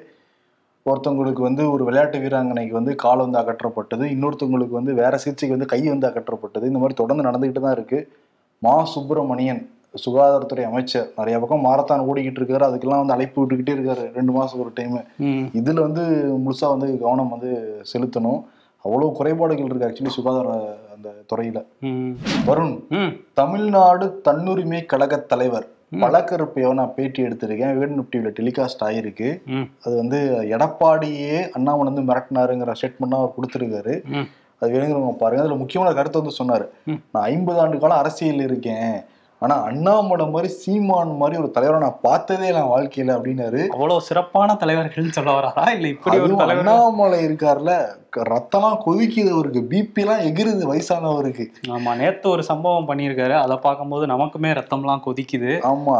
ஒருத்தவங்களுக்கு 0.89 1.41
வந்து 1.47 1.63
ஒரு 1.71 1.83
விளையாட்டு 1.87 2.17
வீராங்கனைக்கு 2.23 2.75
வந்து 2.79 2.93
கால் 3.03 3.23
வந்து 3.25 3.39
அகற்றப்பட்டது. 3.41 4.03
இன்னொருத்தவங்களுக்கு 4.15 4.75
வந்து 4.79 4.93
வேற 5.01 5.13
சிகிச்சைக்கு 5.23 5.55
வந்து 5.55 5.71
கை 5.73 5.81
வந்து 5.93 6.07
அகற்றப்பட்டது. 6.09 6.69
இந்த 6.71 6.81
மாதிரி 6.81 6.97
தொடர்ந்து 7.01 7.27
நடந்துகிட்டு 7.29 7.63
தான் 7.65 7.75
இருக்கு. 7.77 7.99
மா 8.65 8.75
சுப்பிரமணியன் 8.93 9.63
சுகாதாரத்துறை 10.03 10.63
அமைச்சர் 10.69 11.07
நிறைய 11.19 11.35
பக்கம் 11.41 11.65
மாரத்தான் 11.67 12.05
ஓடிக்கிட்டு 12.09 12.39
இருக்காரு. 12.41 12.65
அதுக்கெல்லாம் 12.67 13.01
வந்து 13.03 13.15
அழைப்பு 13.15 13.41
விட்டுக்கிட்டே 13.41 13.75
இருக்காரு. 13.77 14.03
ரெண்டு 14.17 14.31
மாசம் 14.37 14.61
ஒரு 14.63 14.71
டைம் 14.79 14.97
இதுல 15.59 15.79
வந்து 15.87 16.03
முழுசா 16.45 16.67
வந்து 16.75 16.89
கவனம் 17.03 17.33
வந்து 17.35 17.51
செலுத்தணும். 17.91 18.41
அவ்வளவு 18.85 19.15
குறைபாடுகள் 19.19 19.69
இருக்கு. 19.69 19.87
ஆக்சுவலி 19.89 20.13
சுகாதார 20.17 20.49
அந்த 20.97 21.09
துறையில. 21.31 21.57
வருண் 22.47 23.17
தமிழ்நாடு 23.33 24.21
தன்னுரிமை 24.21 24.85
கழக 24.85 25.17
தலைவர். 25.17 25.67
பழக்கருப்பையோ 25.91 26.73
நான் 26.73 26.93
பேட்டி 26.95 27.23
எடுத்திருக்கேன். 27.23 27.77
வேடு 27.77 28.05
டிவியில் 28.09 28.35
டெலிகாஸ்ட் 28.39 28.83
ஆகிருக்கு 28.83 29.45
ம். 29.45 29.61
அது 29.83 29.95
வந்து 29.95 30.19
எடப்பாடியே 30.43 31.49
அண்ணாமலை 31.49 31.93
வந்து 31.93 32.13
மிரட்டினாருங்கிற 32.13 32.73
ஸ்டேட்மெண்ட் 32.81 33.17
அவர் 33.19 33.33
கொடுத்துருக்காரு. 33.37 34.25
அது 34.59 34.71
வேணுங்கிறவங்க 34.73 35.11
பாருங்க. 35.11 35.43
அதுல 35.43 35.55
முக்கியமான 35.55 35.95
கருத்தை 35.95 36.21
வந்து 36.21 36.37
சொன்னாரு. 36.41 36.65
நான் 37.11 37.23
ஐம்பது 37.23 37.59
ஆண்டு 37.59 37.79
காலம் 37.79 37.97
அரசியல் 37.97 38.41
இருக்கேன். 38.41 39.01
ஆனா 39.41 39.55
அண்ணாமலை 39.63 40.25
மாதிரி 40.29 40.49
சீமான் 40.53 41.11
மாதிரி 41.17 41.35
ஒரு 41.41 41.49
தலைவரை 41.55 41.81
நான் 41.81 41.99
பார்த்ததே 42.01 42.47
நான் 42.51 42.71
வாழ்க்கையில 42.71 43.15
அப்படின்னாரு. 43.17 43.61
அவ்வளவு 43.67 44.05
சிறப்பான 44.07 44.55
தலைவர்கள்னு 44.61 45.15
சொல்ல 45.17 45.31
வராரா? 45.39 45.65
இல்ல 45.75 45.87
இப்படி 45.87 46.19
ஒரு 46.19 46.37
அண்ணாமலை 46.53 47.19
இருக்கார்ல 47.25 47.73
ரத்தம்லாம் 48.33 48.81
கொதிக்குது 48.85 49.31
அவருக்கு. 49.35 49.61
பிபி 49.71 50.03
எல்லாம் 50.03 50.23
எகிருது 50.29 50.63
வயசானவருக்கு. 50.71 51.45
ஆமா 51.69 51.93
நேத்து 51.95 52.27
ஒரு 52.29 52.43
சம்பவம் 52.43 52.89
பண்ணியிருக்காரு. 52.89 53.35
அதை 53.43 53.57
பார்க்கும்போது 53.57 54.05
நமக்குமே 54.13 54.51
ரத்தம்லாம் 54.59 55.05
கொதிக்குது. 55.07 55.53
ஆமா 55.73 55.97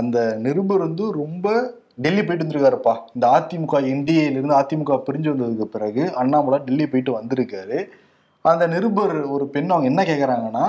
அந்த 0.00 0.18
நிருபர் 0.46 0.86
வந்து 0.88 1.06
ரொம்ப 1.22 1.74
டெல்லி 2.04 2.24
போயிட்டு 2.24 2.44
வந்திருக்காருப்பா. 2.44 2.94
இந்த 3.14 3.26
அதிமுக 3.36 3.80
என்டிஏல 3.92 4.36
இருந்து 4.38 4.58
அதிமுக 4.62 5.00
பிரிஞ்சு 5.06 5.32
வந்ததுக்கு 5.32 5.66
பிறகு 5.76 6.04
அண்ணாமலை 6.14 6.58
டெல்லி 6.58 6.86
போயிட்டு 6.88 7.14
வந்திருக்காரு. 7.20 7.80
அந்த 8.44 8.66
நிருபர் 8.66 9.16
ஒரு 9.36 9.46
பெண் 9.54 9.70
அவங்க 9.70 9.90
என்ன 9.92 10.02
கேக்குறாங்கன்னா 10.10 10.66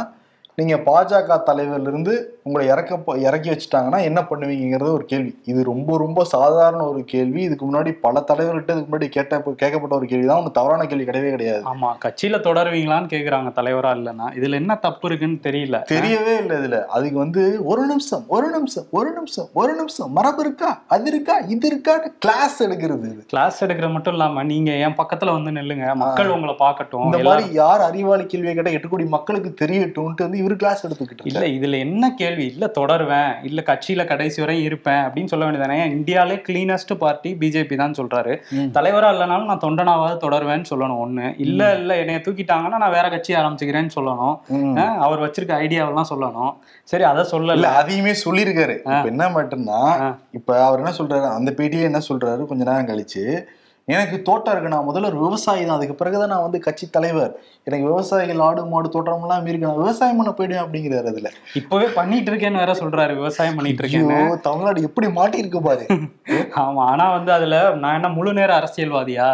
நீங்கள் 0.60 0.84
பாஜக 0.86 1.38
தலைவர்லேருந்து 1.46 2.14
உங்களை 2.44 2.68
இறக்க 2.68 3.18
இறக்கி 3.18 3.50
வச்சுட்டாங்கன்னா 3.50 4.00
என்ன 4.02 4.20
பண்ணுவீங்கிறது 4.30 4.92
ஒரு 4.92 5.06
கேள்வி. 5.06 5.32
இது 5.46 5.64
ரொம்ப 5.64 5.98
ரொம்ப 5.98 6.24
சாதாரண 6.24 6.82
ஒரு 6.84 7.04
கேள்வி. 7.04 7.42
இதுக்கு 7.42 7.66
முன்னாடி 7.66 7.92
பல 8.02 8.24
தலைவர்கிட்ட 8.28 8.72
இதுக்கு 8.76 8.92
முன்னாடி 8.92 9.08
கேட்ட 9.08 9.38
கேட்கப்பட்ட 9.62 9.96
ஒரு 9.96 10.06
கேள்வி 10.06 10.28
தான் 10.28 10.38
ஒன்றும் 10.38 10.52
தவறான 10.52 10.86
கேள்வி 10.86 11.06
கிடையவே 11.06 11.30
கிடையாது. 11.30 11.64
ஆமா 11.74 11.90
கட்சியில 12.06 12.40
தொடருவீங்களான்னு 12.48 13.12
கேக்குறாங்க 13.16 13.52
தலைவரா 13.60 13.92
இல்லைன்னா. 14.00 14.28
இதுல 14.36 14.60
என்ன 14.62 14.76
தப்பு 14.76 15.08
இருக்குன்னு 15.10 15.40
தெரியல. 15.44 15.80
தெரியவே 15.92 16.36
இல்லை 16.42 16.58
இதுல. 16.58 16.80
அதுக்கு 16.86 17.18
வந்து 17.18 17.44
ஒரு 17.64 17.86
நிமிஷம் 17.86 18.24
ஒரு 18.28 18.50
நிமிஷம் 18.50 18.88
ஒரு 18.92 19.12
நிமிஷம் 19.12 19.50
ஒரு 19.54 19.76
நிமிஷம். 19.76 20.12
மரபு 20.12 20.42
இருக்கா? 20.42 20.72
அது 20.88 21.08
இருக்கா? 21.08 21.38
இது 21.56 21.68
இருக்கான்னு 21.72 22.12
கிளாஸ் 22.20 22.58
எடுக்கிறது 22.64 23.10
கிளாஸ் 23.26 23.64
எடுக்கிற 23.64 23.92
மட்டும் 23.92 24.14
இல்லாம 24.14 24.44
நீங்க 24.44 24.72
என் 24.86 24.98
பக்கத்துல 24.98 25.36
வந்து 25.38 25.52
நில்லுங்க. 25.52 25.96
மக்கள் 25.96 26.30
உங்களை 26.30 26.56
பார்க்கட்டும். 26.60 27.06
இந்த 27.06 27.22
மாதிரி 27.30 27.54
யார் 27.54 27.82
அறிவாளி 27.82 28.26
கேள்வியை 28.26 28.56
கேட்டா 28.56 28.72
எட்டு 28.72 28.90
கோடி 28.90 29.06
மக்களுக்கு 29.18 29.52
தெரியட்டும்ட்டு 29.66 30.28
வந்து 30.28 30.42
இவரு 30.44 30.56
கிளாஸ் 30.56 30.86
எடுத்துக்கிட்டு 30.88 31.30
இல்ல 31.32 31.46
இதுல 31.58 31.80
என்ன 31.80 32.14
கேள்வி 32.22 32.39
இல்ல 32.46 32.72
தொடருவேன் 32.80 33.34
இல்ல 33.44 33.64
கட்சியில 33.66 34.06
கடைசி 34.06 34.42
வரை 34.42 34.64
இருப்பேன் 34.64 34.96
அப்படின்னு 34.96 35.26
சொல்ல 35.26 35.46
வேண்டியதானே? 35.46 35.78
இந்தியாலே 35.98 36.38
கிளீனஸ்ட் 36.48 36.94
பார்ட்டி 36.94 37.34
பிஜேபி 37.40 37.76
தான் 37.76 37.92
சொல்றாரு. 37.92 38.42
ம். 38.50 38.70
தலைவரா 38.74 39.10
இல்லைனாலும் 39.14 39.46
நான் 39.46 39.64
தொண்டனாவது 39.64 40.18
தொடருவேன்னு 40.24 40.66
சொல்லணும் 40.70 41.02
ஒண்ணு. 41.06 41.36
இல்ல 41.38 41.76
இல்ல 41.76 41.98
என்னைய 41.98 42.22
தூக்கிட்டாங்கன்னா 42.26 42.78
நான் 42.78 42.92
வேற 42.92 43.10
கட்சி 43.10 43.34
ஆரம்பிச்சுக்கிறேன்னு 43.34 43.90
சொல்லணும். 43.96 44.36
அவர் 44.98 45.20
வச்சிருக்க 45.20 45.54
ஐடியாவெல்லாம் 45.66 46.10
சொல்லணும். 46.10 46.54
சரி 46.84 47.04
அதை 47.04 47.26
சொல்லல. 47.32 47.62
அதையுமே 47.64 48.12
சொல்லியிருக்காரு. 48.26 48.78
இப்ப 48.78 49.04
என்ன 49.04 49.30
மட்டும்னா. 49.30 49.80
இப்ப 50.32 50.66
அவர் 50.66 50.80
என்ன 50.80 50.92
சொல்றாரு? 50.98 51.32
அந்த 51.34 51.52
பேட்டியில 51.58 51.82
என்ன 51.82 52.00
சொல்றாரு? 52.10 52.46
கொஞ்ச 52.46 52.64
நேரம் 52.64 52.88
கழிச்சு 52.88 53.24
எனக்கு 53.96 54.18
தோட்டம் 54.28 54.54
இருக்கு. 54.54 54.74
நான் 54.74 54.88
முதல்ல 54.90 55.10
ஒரு 55.12 55.20
விவசாயி 55.26 55.62
தான். 55.64 55.78
அதுக்கு 55.78 55.96
பிறகுதான் 56.02 56.32
நான் 56.34 56.46
வந்து 56.48 56.60
கட்சி 56.66 56.86
தலைவர். 56.96 57.32
எனக்கு 57.68 57.86
விவசாயிகள் 57.92 58.44
ஆடு 58.48 58.62
மாடு 58.74 58.94
தோட்டம் 58.96 59.24
எல்லாம் 59.28 59.48
இருக்கு. 59.50 59.68
நான் 59.68 59.82
விவசாயம் 59.84 60.20
பண்ண 60.20 60.32
போயிடுவேன் 60.38 60.64
அப்படிங்கிறாரு 60.66 61.08
அதுல. 61.14 61.30
இப்பவே 61.62 61.88
பண்ணிட்டு 61.98 62.32
இருக்கேன்னு 62.32 62.62
வேற 62.64 62.74
சொல்றாரு. 62.82 63.16
விவசாயம் 63.22 63.58
பண்ணிட்டு 63.60 63.84
இருக்கேன்னு. 63.84 64.20
ஐயோ 64.20 64.36
தமிழ்நாடு 64.50 64.88
எப்படி 64.90 65.10
மாட்டியிருக்கு 65.20 65.62
பாரு. 65.70 65.86
ஆமா 66.64 66.84
ஆனா 66.94 67.08
வந்து 67.18 67.34
அதுல 67.38 67.56
நான் 67.84 67.98
என்ன 68.00 68.12
முழு 68.18 68.34
நேர 68.40 68.54
அரசியல்வாதியா? 68.62 69.30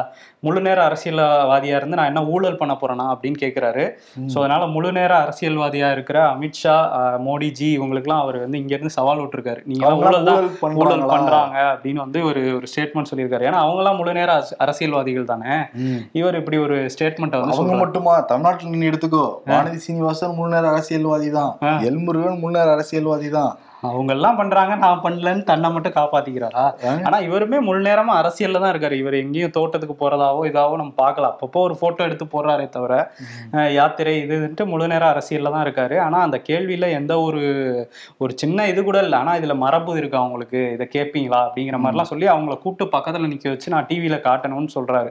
முழு 0.45 0.59
நேர 0.65 0.79
அரசியல்வாதியா 0.87 1.75
இருந்து 1.79 1.97
நான் 1.99 2.09
என்ன 2.11 2.21
ஊழல் 2.33 2.57
பண்ண 2.59 2.73
போறேனா 2.79 3.05
அப்படின்னு 3.13 3.37
கேக்குறாரு. 3.43 3.83
சோ 4.31 4.37
அதனால 4.41 4.63
முழு 4.73 4.89
நேர 4.97 5.11
அரசியல்வாதியா 5.23 5.87
இருக்கிற 5.95 6.17
அமித்ஷா 6.33 6.75
மோடிஜி 7.27 7.69
இவங்களுக்குலாம் 7.77 8.23
அவர் 8.25 8.37
வந்து 8.43 8.59
இங்க 8.61 8.73
இருந்து 8.75 8.95
சவால் 8.97 9.21
விட்டுருக்காரு. 9.21 9.61
நீங்க 9.69 9.85
அவங்களாம் 9.87 10.11
ஊழல் 10.11 10.29
தான். 10.29 10.77
ஊழல்? 10.81 11.05
பண்றாங்க 11.13 11.57
அப்படின்னு 11.71 12.03
வந்து 12.05 12.21
ஒரு 12.29 12.43
ஒரு 12.57 12.67
ஸ்டேட்மெண்ட் 12.73 13.11
சொல்லியிருக்காரு. 13.11 13.47
ஏன்னா 13.49 13.61
அவங்கலாம் 13.65 13.99
முழு 14.01 14.13
நேர 14.19 14.31
அரசியல்வாதிகள் 14.57 15.23
தானே. 15.23 15.55
இவர் 16.11 16.35
இப்படி 16.35 16.57
ஒரு 16.57 16.89
ஸ்டேட்மெண்ட்டை 16.95 17.39
வந்து 17.39 17.55
அவங்க 17.55 17.75
மட்டுமா? 17.75 18.19
தமிழ்நாட்டுல 18.19 18.69
நீ 18.69 18.87
எடுத்துக்கோ. 18.87 19.25
வானதி 19.47 19.75
சீனிவாசன் 19.75 20.33
முன்னேற 20.33 20.67
அரசியல்வாதி 20.69 21.31
தான். 21.31 21.57
எல்முருகன் 21.61 22.39
முன்னேற 22.39 22.71
அரசியல்வாதி 22.71 23.29
தான். 23.29 23.57
அவங்க 23.89 24.11
எல்லாம் 24.17 24.39
பண்றாங்க 24.39 24.73
நான் 24.83 25.01
பண்ணலன்னு 25.05 25.43
தன்னை 25.49 25.69
மட்டும் 25.75 25.95
காப்பாத்திக்கிறாரா. 25.97 26.63
ஆனா 27.07 27.17
இவருமே 27.27 27.59
முழு 27.67 27.81
நேரமா 27.87 28.13
அரசியல்ல 28.21 28.61
தான் 28.63 28.73
இருக்காரு. 28.73 28.97
இவர் 29.03 29.17
எங்கேயும் 29.23 29.55
தோட்டத்துக்கு 29.57 29.95
போறதாவோ 30.01 30.41
இதாவோ 30.51 30.75
நம்ம 30.81 30.95
பார்க்கலாம் 31.03 31.33
அப்பப்போ 31.33 31.61
ஒரு 31.67 31.77
போட்டோ 31.81 32.07
எடுத்து 32.07 32.27
போடுறாரே 32.33 32.67
தவிர 32.75 32.93
யாத்திரை 33.77 34.15
இதுன்ட்டு 34.25 34.69
முழு 34.73 34.91
நேரம் 34.93 35.11
அரசியல்ல 35.13 35.53
தான் 35.55 35.65
இருக்காரு. 35.67 35.97
ஆனா 36.05 36.19
அந்த 36.27 36.39
கேள்வியில 36.49 36.89
எந்த 36.99 37.13
ஒரு 37.27 37.43
ஒரு 38.23 38.31
சின்ன 38.43 38.67
இது 38.71 38.79
கூட 38.89 38.97
இல்லை. 39.05 39.17
ஆனா 39.21 39.33
இதுல 39.41 39.55
மரபு 39.65 39.97
இருக்கு 40.01 40.19
அவங்களுக்கு. 40.21 40.61
இதை 40.75 40.87
கேட்பீங்களா 40.95 41.41
அப்படிங்கிற 41.47 41.79
மாதிரிலாம் 41.83 42.11
சொல்லி 42.11 42.27
அவங்கள 42.33 42.57
கூப்பிட்டு 42.63 42.93
பக்கத்துல 42.95 43.31
நிக்க 43.33 43.53
வச்சு 43.53 43.73
நான் 43.75 43.89
டிவியில 43.91 44.19
காட்டணும்னு 44.27 44.71
சொல்றாரு. 44.77 45.09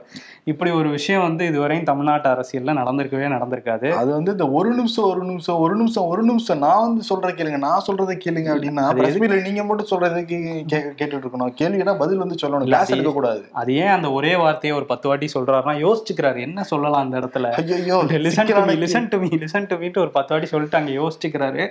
இப்படி 0.53 0.71
ஒரு 0.81 0.89
விஷயம் 0.97 1.27
வந்து 1.29 1.45
இதுவரையும் 1.51 1.89
தமிழ்நாட்டு 1.91 2.29
அரசியல்ல 2.35 2.75
நடந்திருக்கவே 2.81 3.29
நடந்திருக்காது. 3.37 3.89
அது 4.01 4.11
வந்து 4.19 4.35
இந்த 4.37 4.47
ஒரு 4.59 4.71
நிமிஷம் 4.79 5.09
ஒரு 5.13 5.23
நிமிஷம் 5.31 5.61
ஒரு 5.65 5.75
நிமிஷம் 5.81 6.09
ஒரு 6.13 6.23
நிமிஷம் 6.31 6.63
நான் 6.67 6.85
வந்து 6.87 7.03
சொல்ற 7.11 7.29
கேளுங்க. 7.39 7.61
நான் 7.67 7.85
சொல்றதை 7.89 8.17
கேளுங்க 8.25 8.51
அப்படின்னா 8.71 9.43
நீங்க 9.43 9.65
மட்டும் 9.65 9.87
சொல்றதுக்கு 9.91 10.65
கேட்டுட்டு 10.73 11.19
இருக்கணும் 11.19 11.55
கேள்வினா 11.59 11.99
பதில் 11.99 12.19
வந்து 12.19 12.37
சொல்லணும். 12.43 12.63
கிளாஸ் 12.63 12.89
அது- 12.89 12.93
எடுக்க 12.93 13.13
கூடாது 13.13 13.49
அது 13.53 13.75
ஏன் 13.75 13.87
அந்த 13.87 14.13
ஒரே 14.13 14.37
வார்த்தையை 14.37 14.79
ஒரு 14.79 14.87
பத்து 14.87 15.09
வாட்டி 15.09 15.29
சொல்றாருன்னா 15.35 15.85
யோசிச்சுக்கிறாரு. 15.87 16.41
என்ன 16.41 16.63
சொல்லலாம் 16.63 17.01
அந்த 17.01 17.19
இடத்துல? 17.19 17.51
ஐயோ 17.51 17.97
listen 17.97 18.55
to 18.55 18.65
me 18.65 18.73
listen 18.73 19.09
to 19.09 19.19
me 19.19 19.27
listen 19.27 19.67
to 19.67 19.77
மீட்டு 19.77 20.01
ஒரு 20.01 20.11
பத்து 20.11 20.33
வாட்டி 20.33 20.49
சொல்லிட்டு 20.49 20.77
அங்க 20.77 20.91
யோசிச்சுக்கிறாரு 20.91 21.69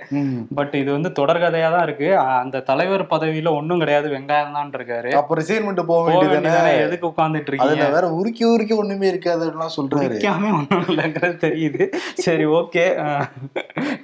பட் 0.54 0.74
இது 0.74 0.92
வந்து 0.92 1.08
தொடர்கதையா 1.08 1.70
தான் 1.70 1.82
இருக்கு. 1.82 2.18
அந்த 2.18 2.60
தலைவர் 2.60 3.06
பதவியில 3.06 3.48
ஒண்ணும் 3.48 3.78
கிடையாது. 3.78 4.08
வெங்காயம் 4.08 4.52
தான் 4.52 4.70
இருக்காரு. 4.70 5.10
அப்ப 5.14 5.34
ரிசைன்மெண்ட் 5.34 5.82
போக 5.82 6.12
வேண்டியதானே? 6.12 6.78
எதுக்கு 6.78 7.06
உட்கார்ந்துட்டு 7.06 7.46
இருக்கீங்க? 7.46 7.88
வேற 7.88 8.08
உருக்கி 8.08 8.42
உருக்கி 8.42 8.76
ஒண்ணுமே 8.76 9.08
இருக்காது 9.08 9.50
அப்படிலாம் 9.50 9.80
சொல்றாரு. 9.80 10.32
ஒண்ணும் 10.34 10.66
இல்லைங்கிறது 10.70 11.36
தெரியுது. 11.44 11.92
சரி 12.14 12.46
ஓகே 12.46 12.94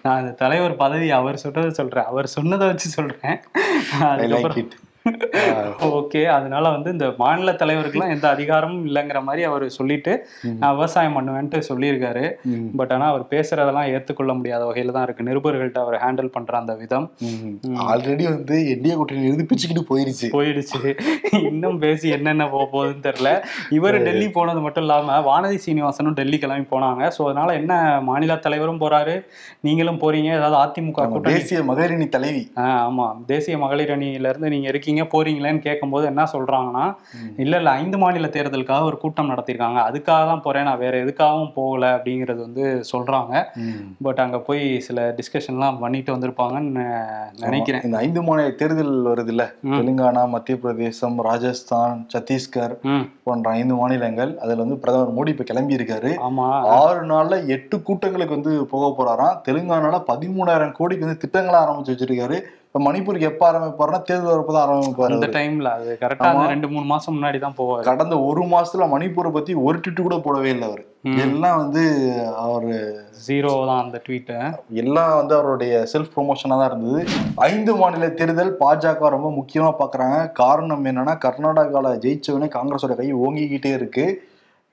நான் 0.03 0.19
அந்த 0.19 0.31
தலைவர் 0.31 0.77
பதவி 0.77 1.11
அவர் 1.11 1.41
சொல்றதை 1.45 1.69
சொல்றேன். 1.69 2.05
அவர் 2.05 2.27
சொன்னதை 2.27 2.69
வச்சு 2.81 2.97
சொல்றேன் 2.99 3.39
I 3.59 4.29
like 4.33 4.53
அதுக்கப்புறம் 4.53 4.61
it. 4.63 4.73
ஓகே. 5.91 6.23
அதனால 6.27 6.71
வந்து 6.71 6.91
இந்த 6.91 7.15
மாநில 7.19 7.53
தலைவருக்குலாம் 7.53 8.15
எந்த 8.17 8.27
அதிகாரமும் 8.29 8.85
இல்லைங்கிற 8.87 9.23
மாதிரி 9.23 9.43
அவர் 9.43 9.65
சொல்லிட்டு 9.69 10.13
நான் 10.59 10.75
விவசாயம் 10.75 11.17
பண்ணுவேன்ட்டு 11.19 11.59
சொல்லியிருக்காரு. 11.69 12.25
பட் 12.77 12.93
ஆனா 12.93 13.07
அவர் 13.07 13.25
பேசுறதெல்லாம் 13.33 13.91
ஏத்துக்கொள்ள 13.95 14.35
முடியாத 14.35 14.65
வகையில 14.65 14.93
தான் 14.93 15.03
இருக்கு. 15.03 15.29
நிருபர்கள்ட்ட 15.31 15.81
அவர் 15.81 15.97
ஹேண்டில் 16.05 16.33
பண்ற 16.33 16.59
அந்த 16.59 16.75
விதம். 16.75 17.07
ஆல்ரெடி 17.89 18.25
வந்து 18.31 18.59
என்டிஏ 18.75 18.95
கூட்டணி 18.95 19.29
இருந்து 19.29 19.49
பிச்சுக்கிட்டு 19.51 19.85
போயிருச்சு. 19.91 20.29
போயிடுச்சு. 20.37 20.81
இன்னும் 21.51 21.79
பேசி 21.79 22.09
என்னென்ன 22.09 22.49
போக 22.49 22.65
போகுதுன்னு 22.75 23.07
தெரியல. 23.09 23.31
இவர் 23.71 23.99
டெல்லி 24.03 24.29
போனது 24.31 24.61
மட்டும் 24.61 24.85
இல்லாம 24.85 25.21
வானதி 25.21 25.59
சீனிவாசனும் 25.67 26.19
டெல்லி 26.21 26.39
கிளம்பி 26.39 26.69
போனாங்க. 26.75 27.03
ஸோ 27.17 27.21
அதனால 27.25 27.55
என்ன 27.55 27.73
மாநில 28.01 28.37
தலைவரும் 28.37 28.83
போறாரு? 28.83 29.17
நீங்களும் 29.61 30.01
போறீங்க. 30.03 30.31
ஏதாவது 30.33 30.57
அதிமுக 30.57 31.07
கூட்டணி. 31.07 31.35
தேசிய 31.35 31.63
மகளிரணி 31.63 32.09
தலைவி. 32.09 32.43
ஆமா. 32.69 33.07
தேசிய 33.27 33.59
மகளிர் 33.59 33.95
அணியில 33.97 34.29
இருந்து 34.29 34.49
நீங்க 34.49 34.69
இருக்கீங்க. 34.69 35.00
போறீங்களேன்னு 35.05 35.59
கேட்கும்போது 35.59 36.07
என்ன 36.07 36.23
சொல்றாங்கன்னா 36.33 36.85
இல்ல 37.37 37.57
இல்ல 37.57 37.71
ஐந்து 37.71 37.99
மாநில 37.99 38.27
தேர்தலுக்காக 38.27 38.83
ஒரு 38.83 38.99
கூட்டம் 38.99 39.31
நடத்தியிருக்காங்க. 39.31 39.79
அதுக்காக 39.89 40.25
தான் 40.25 40.43
போறேன். 40.43 40.63
நான் 40.63 40.79
வேற 40.79 40.97
எதுக்காகவும் 41.05 41.53
போகல 41.55 41.97
அப்படிங்கிறது 41.97 42.41
வந்து 42.41 42.65
சொல்றாங்க. 42.93 43.35
பட் 44.03 44.19
அங்க 44.19 44.39
போய் 44.41 44.81
சில 44.81 45.17
டிஸ்கஷன்லாம் 45.19 45.79
பண்ணிட்டு 45.79 46.17
வந்திருப்பாங்கன்னு 46.17 46.85
நினைக்கிறேன். 47.39 47.83
இந்த 47.85 47.99
ஐந்து 47.99 48.23
மாநில 48.23 48.51
தேர்தல் 48.51 48.95
வருது 49.07 49.29
இல்ல. 49.29 49.47
தெலுங்கானா 49.71 50.29
மத்திய 50.29 50.59
பிரதேசம் 50.59 51.19
ராஜஸ்தான் 51.21 52.07
சத்தீஸ்கர் 52.15 52.77
போன்ற 53.25 53.51
ஐந்து 53.51 53.75
மாநிலங்கள் 53.75 54.39
அதுல 54.39 54.63
வந்து 54.63 54.79
பிரதமர் 54.79 55.17
மோடி 55.17 55.29
இப்ப 55.29 55.45
கிளம்பி 55.45 55.77
இருக்காரு 55.77 56.13
ஆமா. 56.29 56.47
ஆறு 56.79 57.03
நாள்ல 57.07 57.47
எட்டு 57.47 57.83
கூட்டங்களுக்கு 57.83 58.37
வந்து 58.37 58.67
போக 58.67 58.87
போறாராம். 58.97 59.37
தெலுங்கானால 59.49 60.03
பதிமூணாயிரம் 60.09 60.77
கோடிக்கு 60.79 61.07
வந்து 61.07 61.23
திட்டங்களை 61.25 61.59
ஆரம்பிச்சு 61.61 61.95
வச்சிருக்காரு. 61.95 62.39
இப்ப 62.71 62.81
மணிப்பூருக்கு 62.85 63.29
எப்ப 63.29 63.43
ஆரம்பிப்பாருன்னா 63.47 63.99
தேர்தல் 64.05 64.33
வரப்பதான் 64.33 64.65
ஆரம்பிப்பாரு 64.65 65.15
அந்த. 65.15 65.29
டைம்ல 65.37 65.69
அது 65.77 65.93
கரெக்டா 66.03 66.27
அந்த 66.27 66.37
ஆமா. 66.37 66.51
ரெண்டு 66.53 66.69
மூணு 66.71 66.85
மாசம் 66.91 67.15
முன்னாடி 67.17 67.39
தான் 67.41 67.57
போவாரு 67.57 67.83
கடந்த 67.89 68.17
ஒரு 68.27 68.43
மாசத்துல 68.53 68.87
மணிப்பூரை 68.93 69.31
பத்தி 69.33 69.53
ஒரு 69.63 69.79
ட்விட்டு 69.79 70.03
கூட 70.05 70.17
போடவே 70.21 70.51
இல்லை 70.53 70.67
அவரு. 70.69 70.83
எல்லாம் 71.25 71.59
வந்து 71.59 71.83
அவரு 72.43 72.75
ஜீரோ 73.25 73.53
தான் 73.63 73.83
அந்த 73.83 73.99
ட்வீட் 74.05 74.31
எல்லாம் 74.83 75.11
வந்து 75.17 75.35
அவருடைய 75.39 75.73
செல்ஃப் 75.93 76.13
ப்ரொமோஷனா 76.15 76.57
தான் 76.57 76.71
இருந்தது 76.71 77.01
ஐந்து 77.47 77.75
மாநில 77.77 78.11
தேர்தல் 78.19 78.53
பாஜக 78.61 79.11
ரொம்ப 79.11 79.31
முக்கியமா 79.39 79.73
பாக்குறாங்க 79.79 80.19
காரணம் 80.41 80.87
என்னன்னா 80.91 81.17
கர்நாடகால 81.25 81.93
ஜெயிச்சவனே 82.05 82.51
காங்கிரஸோட 82.55 82.97
கை 82.97 83.09
ஓங்கிக்கிட்டே 83.23 83.73
இருக்கு 83.79 84.07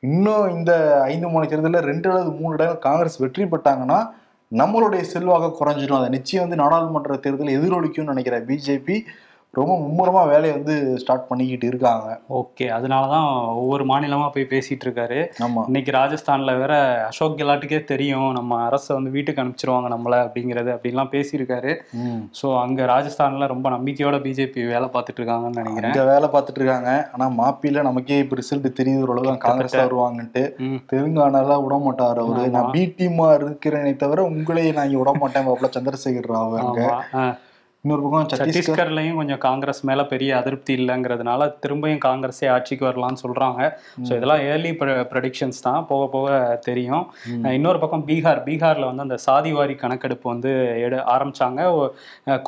இன்னும் 0.03 0.47
இந்த 0.55 0.71
ஐந்து 1.07 1.29
மாநில 1.29 1.51
தேர்தலில் 1.51 1.87
ரெண்டு 1.87 2.09
அல்லது 2.11 2.33
மூணு 2.39 2.53
இடங்கள் 2.55 2.83
காங்கிரஸ் 2.83 3.21
வெற்றி 3.21 3.47
பெற்றாங்கன்னா 3.47 3.99
நம்மளுடைய 4.51 5.03
செல்வாக 5.03 5.53
குறைஞ்சிடும் 5.59 5.99
அதை 5.99 6.09
நிச்சயம் 6.09 6.43
வந்து 6.43 6.61
நாடாளுமன்ற 6.61 7.15
தேர்தல் 7.17 7.55
எதிரொலிக்கும்னு 7.55 8.11
நினைக்கிற 8.11 8.37
பிஜேபி 8.41 8.97
ரொம்ப 9.53 9.73
மும்முரமா 9.77 10.21
வேலையை 10.29 10.53
வந்து 10.55 10.73
ஸ்டார்ட் 11.01 11.27
பண்ணிக்கிட்டு 11.29 11.67
இருக்காங்க. 11.67 12.07
ஓகே 12.29 12.65
அதனாலதான் 12.69 13.27
ஒவ்வொரு 13.53 13.83
மாநிலமா 13.85 14.27
போய் 14.29 14.49
பேசிட்டு 14.51 14.85
இருக்காரு. 14.85 15.17
ஆமா. 15.45 15.61
இன்னைக்கு 15.67 15.91
ராஜஸ்தான்ல 15.91 16.57
வேற 16.59 16.73
அசோக் 17.07 17.37
கெலாட்டுக்கே 17.39 17.79
தெரியும் 17.83 18.27
நம்ம 18.31 18.59
அரசை 18.65 18.91
வந்து 18.95 19.11
வீட்டுக்கு 19.11 19.41
அனுப்பிச்சிருவாங்க 19.43 19.89
நம்மள 19.89 20.17
அப்படிங்கறது 20.25 20.69
அப்படின்லாம் 20.75 21.11
பேசியிருக்காரு. 21.11 21.71
ஸோ 22.39 22.49
அங்க 22.59 22.85
ராஜஸ்தான்ல 22.85 23.47
ரொம்ப 23.47 23.69
நம்பிக்கையோட 23.69 24.19
பிஜேபி 24.21 24.67
வேலை 24.67 24.89
பார்த்துட்டு 24.89 25.21
இருக்காங்கன்னு 25.21 25.61
நினைக்கிறேன். 25.61 25.91
இங்க 25.91 26.05
வேலை 26.11 26.29
பார்த்துட்டு 26.29 26.61
இருக்காங்க. 26.61 26.91
ஆனா 27.13 27.27
மாப்பில 27.39 27.81
நமக்கே 27.81 28.19
இப்ப 28.19 28.39
ரிசல்ட் 28.41 28.69
தெரியுது 28.81 29.03
ஓரளவு 29.05 29.29
தான் 29.31 29.43
காங்கிரஸ் 29.47 29.75
தான் 29.75 29.87
வருவாங்கன்ட்டு. 29.87 30.45
ம். 30.67 30.79
தெலுங்கானால 30.93 31.59
விட 31.65 31.77
மாட்டாரு 31.87 32.21
அவரு. 32.25 32.45
நான் 32.57 32.71
பி 32.71 32.85
டீமா 32.99 33.29
இருக்கிறேனே 33.39 33.95
தவிர 33.97 34.29
உங்களையே 34.31 34.71
நான் 34.77 34.89
இங்க 34.89 35.01
விட 35.03 35.13
மாட்டேன் 35.17 35.49
பாப்பல 35.49 35.73
சந்திரசேகர் 35.75 36.31
ராவ் 36.33 36.57
அங்க. 36.63 36.81
இன்னொரு 37.87 38.01
பக்கம் 38.03 38.23
சத்தீஸ்கர் 38.29 38.55
சத்தீஸ்கர்லயும் 38.55 39.19
கொஞ்சம் 39.19 39.39
காங்கிரஸ் 39.45 39.79
மேல 39.89 40.01
பெரிய 40.13 40.31
அதிருப்தி 40.37 40.73
இல்லைங்கிறதுனால 40.79 41.41
திரும்பியும் 41.63 42.01
காங்கிரஸே 42.05 42.47
ஆட்சிக்கு 42.53 42.83
வரலாம்னு 42.87 43.21
சொல்றாங்க. 43.21 43.59
ஸோ 44.07 44.11
இதெல்லாம் 44.17 44.41
ஏர்லி 44.47 44.71
ப்ரெடிக்ஷன்ஸ் 45.11 45.59
தான். 45.67 45.79
போக 45.91 46.07
போக 46.15 46.27
தெரியும். 46.65 47.05
இன்னொரு 47.57 47.79
பக்கம் 47.83 48.03
பீகார். 48.09 48.41
பீகார்ல 48.47 48.89
வந்து 48.89 49.05
அந்த 49.05 49.17
சாதிவாரி 49.27 49.75
கணக்கெடுப்பு 49.83 50.27
வந்து 50.33 50.51
எடு 50.87 50.97
ஆரம்பிச்சாங்க. 51.13 51.61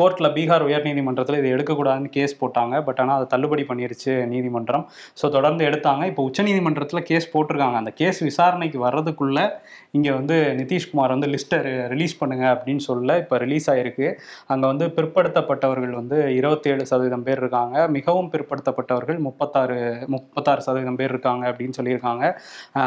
கோர்ட்ல 0.02 0.30
பீகார் 0.40 0.66
உயர்நீதிமன்றத்தில் 0.68 1.40
இதை 1.42 1.52
எடுக்கக்கூடாதுன்னு 1.56 2.12
கேஸ் 2.18 2.36
போட்டாங்க. 2.42 2.76
பட் 2.90 3.00
ஆனால் 3.04 3.18
அதை 3.20 3.28
தள்ளுபடி 3.36 3.66
பண்ணிருச்சு 3.72 4.16
நீதிமன்றம். 4.34 4.86
ஸோ 5.22 5.32
தொடர்ந்து 5.38 5.70
எடுத்தாங்க. 5.70 6.04
இப்போ 6.12 6.26
உச்சநீதிமன்றத்தில் 6.32 7.08
கேஸ் 7.12 7.32
போட்டிருக்காங்க. 7.36 7.80
அந்த 7.84 7.94
கேஸ் 8.02 8.22
விசாரணைக்கு 8.30 8.82
வர்றதுக்குள்ள 8.88 9.40
இங்கே 9.98 10.12
வந்து 10.20 10.36
நிதிஷ்குமார் 10.62 11.16
வந்து 11.16 11.32
லிஸ்ட்டை 11.36 11.62
ரிலீஸ் 11.96 12.20
பண்ணுங்க 12.20 12.46
அப்படின்னு 12.56 12.84
சொல்ல 12.90 13.18
இப்போ 13.24 13.36
ரிலீஸ் 13.48 13.70
ஆயிருக்கு. 13.76 14.10
அங்கே 14.54 14.66
வந்து 14.74 14.86
பிற்படுத்தப்பட்டவர்கள் 15.30 15.94
வந்து 16.00 16.18
இருபத்தேழு 16.38 16.84
சதவீதம் 16.92 17.26
பேர் 17.28 17.42
இருக்காங்க. 17.44 17.76
மிகவும் 17.96 18.30
பிற்படுத்தப்பட்டவர்கள் 18.34 19.20
முப்பத்தாறு 19.26 19.78
முப்பத்தாறு 20.14 20.62
சதவீதம் 20.68 20.98
பேர் 21.00 21.14
இருக்காங்க 21.14 21.44
அப்படின்னு 21.52 21.78
சொல்லியிருக்காங்க. 21.80 22.24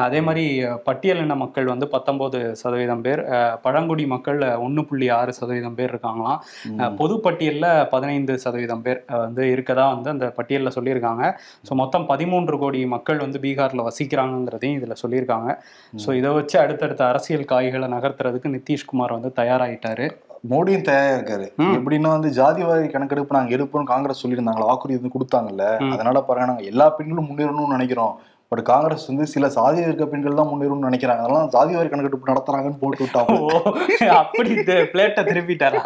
அதே 0.06 0.20
மாதிரி 0.26 0.44
பட்டியலின 0.88 1.36
மக்கள் 1.42 1.66
வந்து 1.72 1.86
பத்தொம்போது 1.94 2.38
சதவீதம் 2.62 3.04
பேர் 3.06 3.22
பழங்குடி 3.66 4.06
மக்கள் 4.14 4.40
ஒன்று 4.66 4.84
புள்ளி 4.90 5.08
ஆறு 5.18 5.34
சதவீதம் 5.40 5.78
பேர் 5.78 5.92
இருக்காங்களாம். 5.94 6.40
பொது 7.00 7.16
பட்டியலில் 7.26 7.70
பதினைந்து 7.94 8.36
சதவீதம் 8.44 8.84
பேர் 8.86 9.00
வந்து 9.24 9.44
இருக்கதா 9.54 9.86
வந்து 9.94 10.12
அந்த 10.14 10.28
பட்டியலில் 10.40 10.76
சொல்லியிருக்காங்க. 10.78 11.24
ஸோ 11.68 11.74
மொத்தம் 11.82 12.08
பதிமூன்று 12.12 12.58
கோடி 12.64 12.82
மக்கள் 12.96 13.24
வந்து 13.26 13.40
பீகாரில் 13.46 13.86
வசிக்கிறாங்கங்கிறதையும் 13.90 14.78
இதில் 14.80 15.00
சொல்லியிருக்காங்க. 15.04 15.48
ஸோ 16.04 16.10
இதை 16.20 16.32
வச்சு 16.40 16.58
அடுத்தடுத்த 16.64 17.04
அரசியல் 17.12 17.50
காய்களை 17.54 17.88
நகர்த்துறதுக்கு 17.96 18.54
நிதிஷ்குமார் 18.58 19.16
வந்து 19.18 19.32
தயாராகிட்டாரு 19.40 20.08
மோடியும் 20.50 20.86
தயாரா 20.86 21.10
இருக்காரு. 21.16 21.46
எப்படின்னா 21.76 22.10
வந்து 22.16 22.28
ஜாதிவாரி 22.38 22.86
கணக்கெடுப்பு 22.90 23.36
நாங்க 23.36 23.56
எடுப்போம் 23.56 23.90
காங்கிரஸ் 23.90 24.22
சொல்லியிருந்தாங்களா? 24.22 24.68
வாக்குறுதி 24.70 24.98
வந்து 25.00 25.14
கொடுத்தாங்கல்ல. 25.16 25.66
அதனால 25.94 26.20
பாருங்க 26.20 26.48
நாங்க 26.50 26.62
எல்லா 26.62 26.90
பெண்களும் 26.90 27.28
முன்னேறணும்னு 27.30 27.76
நினைக்கிறோம். 27.76 28.14
பட் 28.48 28.62
காங்கிரஸ் 28.62 29.06
வந்து 29.06 29.26
சில 29.26 29.48
சாதி 29.48 29.80
இருக்க 29.80 30.06
பெண்கள் 30.06 30.38
தான் 30.40 30.48
முன்னேறணும்னு 30.48 30.88
நினைக்கிறாங்க. 30.88 31.22
அதெல்லாம் 31.24 31.52
ஜாதிவாரி 31.54 31.88
கணக்கெடுப்பு 31.88 32.30
நடத்துறாங்கன்னு 32.32 32.80
போட்டு 32.80 33.04
விட்டாங்க 33.04 34.08
அப்படி 34.22 34.50
பிளேட்டை 34.92 35.22
திருப்பிட்டாரா? 35.30 35.84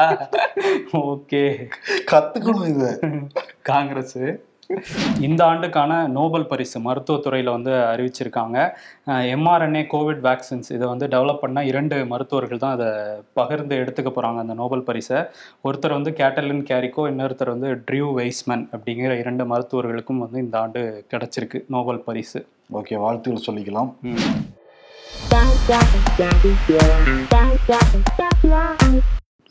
ஓகே. 1.12 1.44
கத்துக்கணும் 2.12 2.68
இதை. 2.74 2.90
காங்கிரஸ். 3.62 4.18
இந்த 5.26 5.40
ஆண்டுக்கான 5.48 5.92
நோபல் 6.16 6.46
பரிசு 6.50 6.78
மருத்துவத்துறையில் 6.86 7.50
வந்து 7.54 7.72
அறிவிச்சிருக்காங்க. 7.90 8.56
எம்ஆர்என்ஏ 9.34 9.82
கோவிட் 9.92 10.22
வேக்சின்ஸ் 10.26 10.70
இதை 10.76 10.86
வந்து 10.92 11.06
டெவலப் 11.14 11.42
பண்ண 11.44 11.64
இரண்டு 11.70 11.96
மருத்துவர்கள் 12.12 12.62
தான் 12.64 12.74
அதை 12.76 12.88
பகிர்ந்து 13.40 13.76
எடுத்துக்க 13.82 14.10
போகிறாங்க 14.16 14.42
அந்த 14.44 14.56
நோபல் 14.62 14.84
பரிசை. 14.88 15.20
ஒருத்தர் 15.68 15.96
வந்து 15.98 16.12
கேட்டலின் 16.20 16.64
கேரிக்கோ 16.70 17.04
இன்னொருத்தர் 17.12 17.54
வந்து 17.54 17.70
ட்ரியூ 17.90 18.08
வெய்ஸ்மன் 18.18 18.64
அப்படிங்கிற 18.76 19.12
இரண்டு 19.22 19.46
மருத்துவர்களுக்கும் 19.52 20.22
வந்து 20.24 20.38
இந்த 20.46 20.58
ஆண்டு 20.64 20.82
கிடைச்சிருக்கு 21.14 21.60
நோபல் 21.76 22.04
பரிசு. 22.08 22.42
ஓகே 22.80 23.00
வாழ்த்துக்கள் 23.04 23.46
சொல்லிக்கலாம். 23.48 23.90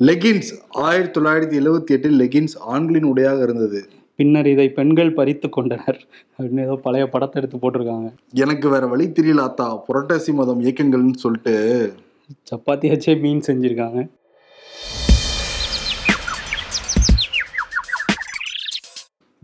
லெகின்ஸ் 0.08 0.49
ஆயிரத்தி 0.88 1.13
தொள்ளாயிரத்தி 1.17 1.56
எழுவத்தி 1.62 1.93
எட்டில் 1.95 2.17
லெகின்ஸ் 2.21 2.56
ஆண்களின் 2.73 3.08
உடையாக 3.12 3.39
இருந்தது. 3.47 3.82
பின்னர் 4.15 4.47
இதை 4.47 4.69
பெண்கள் 4.69 5.13
பறித்து 5.13 5.49
கொண்டனர். 5.49 6.08
அப்படின்னு 6.38 6.62
ஏதோ 6.62 6.75
பழைய 6.75 7.08
படத்தை 7.08 7.43
எடுத்து 7.43 7.71
போட்டிருக்காங்க. 7.71 8.13
எனக்கு 8.34 8.69
வேற 8.69 8.88
வழி 8.88 9.08
தெரியல 9.08 9.43
அத்தா. 9.47 9.80
புரட்டாசி 9.88 10.34
மதம் 10.34 10.63
இயக்கங்கள்னு 10.63 11.13
சொல்லிட்டு. 11.13 11.93
சப்பாத்தி 12.51 12.88
வச்சே 12.88 13.19
மீன் 13.19 13.41
செஞ்சுருக்காங்க. 13.47 14.08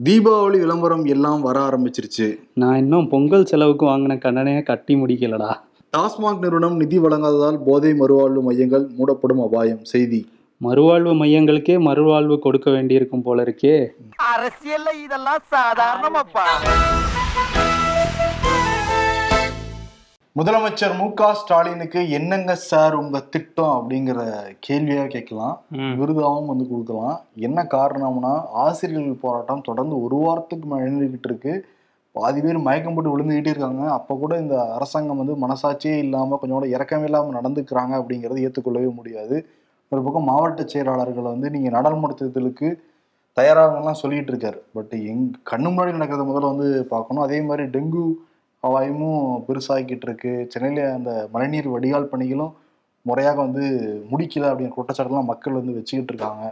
தீபாவளி 0.03 0.60
விளம்பரம் 0.60 1.05
எல்லாம் 1.05 1.41
வர 1.41 1.60
ஆரம்பிச்சிருச்சு. 1.60 2.39
நான் 2.53 2.77
இன்னும் 2.77 3.10
பொங்கல் 3.10 3.45
செலவுக்கு 3.45 3.86
வாங்கின 3.86 4.17
கடனே 4.17 4.63
கட்டி 4.63 4.95
முடிக்கலடா. 4.95 5.55
டாஸ்மாக் 5.97 6.39
நிறுவனம் 6.39 6.75
நிதி 6.75 6.99
வழங்காததால் 6.99 7.63
போதை 7.65 7.91
மறுவாழ்வு 7.91 8.41
மையங்கள் 8.41 8.88
மூடப்படும் 8.97 9.41
அபாயம். 9.43 9.86
செய்தி. 9.86 10.27
மறுவாழ்வு 10.65 11.12
மையங்களுக்கே 11.19 11.76
மறுவாழ்வு 11.86 12.36
கொடுக்க 12.39 12.67
வேண்டியிருக்கும் 12.74 13.24
போல 13.28 13.43
இருக்கே. 13.45 13.76
அரசியல்ல 14.32 14.89
இதெல்லாம் 15.04 15.43
சாதாரணமாப்பா. 15.54 16.43
முதலமைச்சர் 20.36 20.93
மு 21.00 21.06
க 21.19 21.30
ஸ்டாலினுக்கு 21.39 22.02
என்னங்க 22.17 22.56
சார் 22.56 22.97
உங்க 23.00 23.19
திட்டம் 23.34 23.74
அப்படிங்கிற 23.78 24.19
கேள்வியா 24.67 25.06
கேட்கலாம். 25.15 25.56
விருதாவும் 26.02 26.52
வந்து 26.52 26.67
கொடுக்கலாம். 26.74 27.17
என்ன 27.47 27.63
காரணம்னா 27.74 28.34
ஆசிரியர்கள் 28.65 29.24
போராட்டம் 29.24 29.65
தொடர்ந்து 29.69 29.97
ஒரு 30.04 30.19
வாரத்துக்கு 30.26 30.69
நடந்துகிட்டு 30.76 31.30
இருக்கு. 31.32 31.56
பாதி 32.12 32.41
பேர் 32.41 32.65
மயக்கம் 32.67 32.95
போட்டு 32.95 33.15
விழுந்துகிட்டே 33.15 33.54
இருக்காங்க. 33.54 33.84
அப்ப 33.97 34.19
கூட 34.26 34.36
இந்த 34.43 34.56
அரசாங்கம் 34.78 35.21
வந்து 35.24 35.36
மனசாட்சியே 35.45 35.97
இல்லாம 36.06 36.39
கொஞ்சம் 36.43 36.60
கூட 36.60 36.69
இறக்கமே 36.78 37.10
இல்லாம 37.10 37.34
நடந்துக்கிறாங்க 37.39 37.95
அப்படிங்கறது 38.04 38.45
ஏத்துக்கொள்ளவே 38.45 38.91
முடியாது. 39.00 39.38
ஒரு 39.91 40.04
பக்கம் 40.04 40.23
மாவட்ட 40.23 40.63
செயலாளர்கள் 40.65 41.23
வந்து 41.23 41.49
நீங்க 41.49 41.69
நாடாளுமன்ற 41.69 42.15
தேர்தலுக்கு 42.19 42.67
தயாராகலாம் 43.38 44.01
சொல்லிட்டு 44.01 44.34
இருக்காரு. 44.34 44.60
பட் 44.73 44.93
எங் 45.10 45.25
கண்ணு 45.51 45.69
முன்னாடி 45.71 45.91
நடக்கிறத 45.95 46.23
முதல்ல 46.30 46.51
வந்து 46.56 46.86
பார்க்கணும். 46.86 47.23
அதே 47.23 47.41
மாதிரி 47.41 47.67
டெங்கு 47.67 48.04
அபாயமும் 48.63 49.43
பெருசாகிக்கிட்டு 49.47 50.08
இருக்கு. 50.10 50.45
சென்னையில 50.49 50.93
அந்த 50.93 51.27
மழைநீர் 51.32 51.69
வடிகால் 51.69 52.12
பணிகளும் 52.12 52.54
முறையாக 53.06 53.38
வந்து 53.41 53.63
முடிக்கல 54.12 54.49
அப்படிங்கிற 54.51 54.73
குற்றச்சாட்டுலாம் 54.77 55.32
மக்கள் 55.32 55.54
வந்து 55.54 55.73
வச்சுக்கிட்டு 55.73 56.13
இருக்காங்க. 56.13 56.45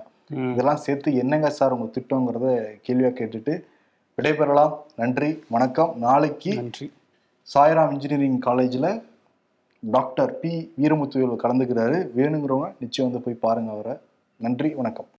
இதெல்லாம் 0.51 0.83
சேர்த்து 0.85 1.15
என்னங்க 1.15 1.49
சார் 1.49 1.71
உங்க 1.71 1.99
திட்டங்கிறத 1.99 2.47
கேள்வியா 2.87 3.11
கேட்டுட்டு 3.19 3.53
விடைபெறலாம். 4.17 4.73
நன்றி. 4.95 5.43
வணக்கம். 5.49 5.93
நாளைக்கு 5.97 6.55
நன்றி. 6.55 6.91
சாய்ராம் 7.53 7.91
இன்ஜினியரிங் 7.91 8.39
காலேஜில் 8.39 8.89
டாக்டர் 9.79 10.39
பி 10.39 10.73
வீரமுத்துவேல் 10.81 11.43
கலந்துக்கிறாரு. 11.43 12.09
வேணுங்கிறவங்க 12.17 12.73
நிச்சயம் 12.79 13.11
வந்து 13.11 13.25
போய் 13.25 13.37
பாருங்க 13.41 13.71
அவரை. 13.71 13.93
நன்றி 14.37 14.73
வணக்கம். 14.73 15.05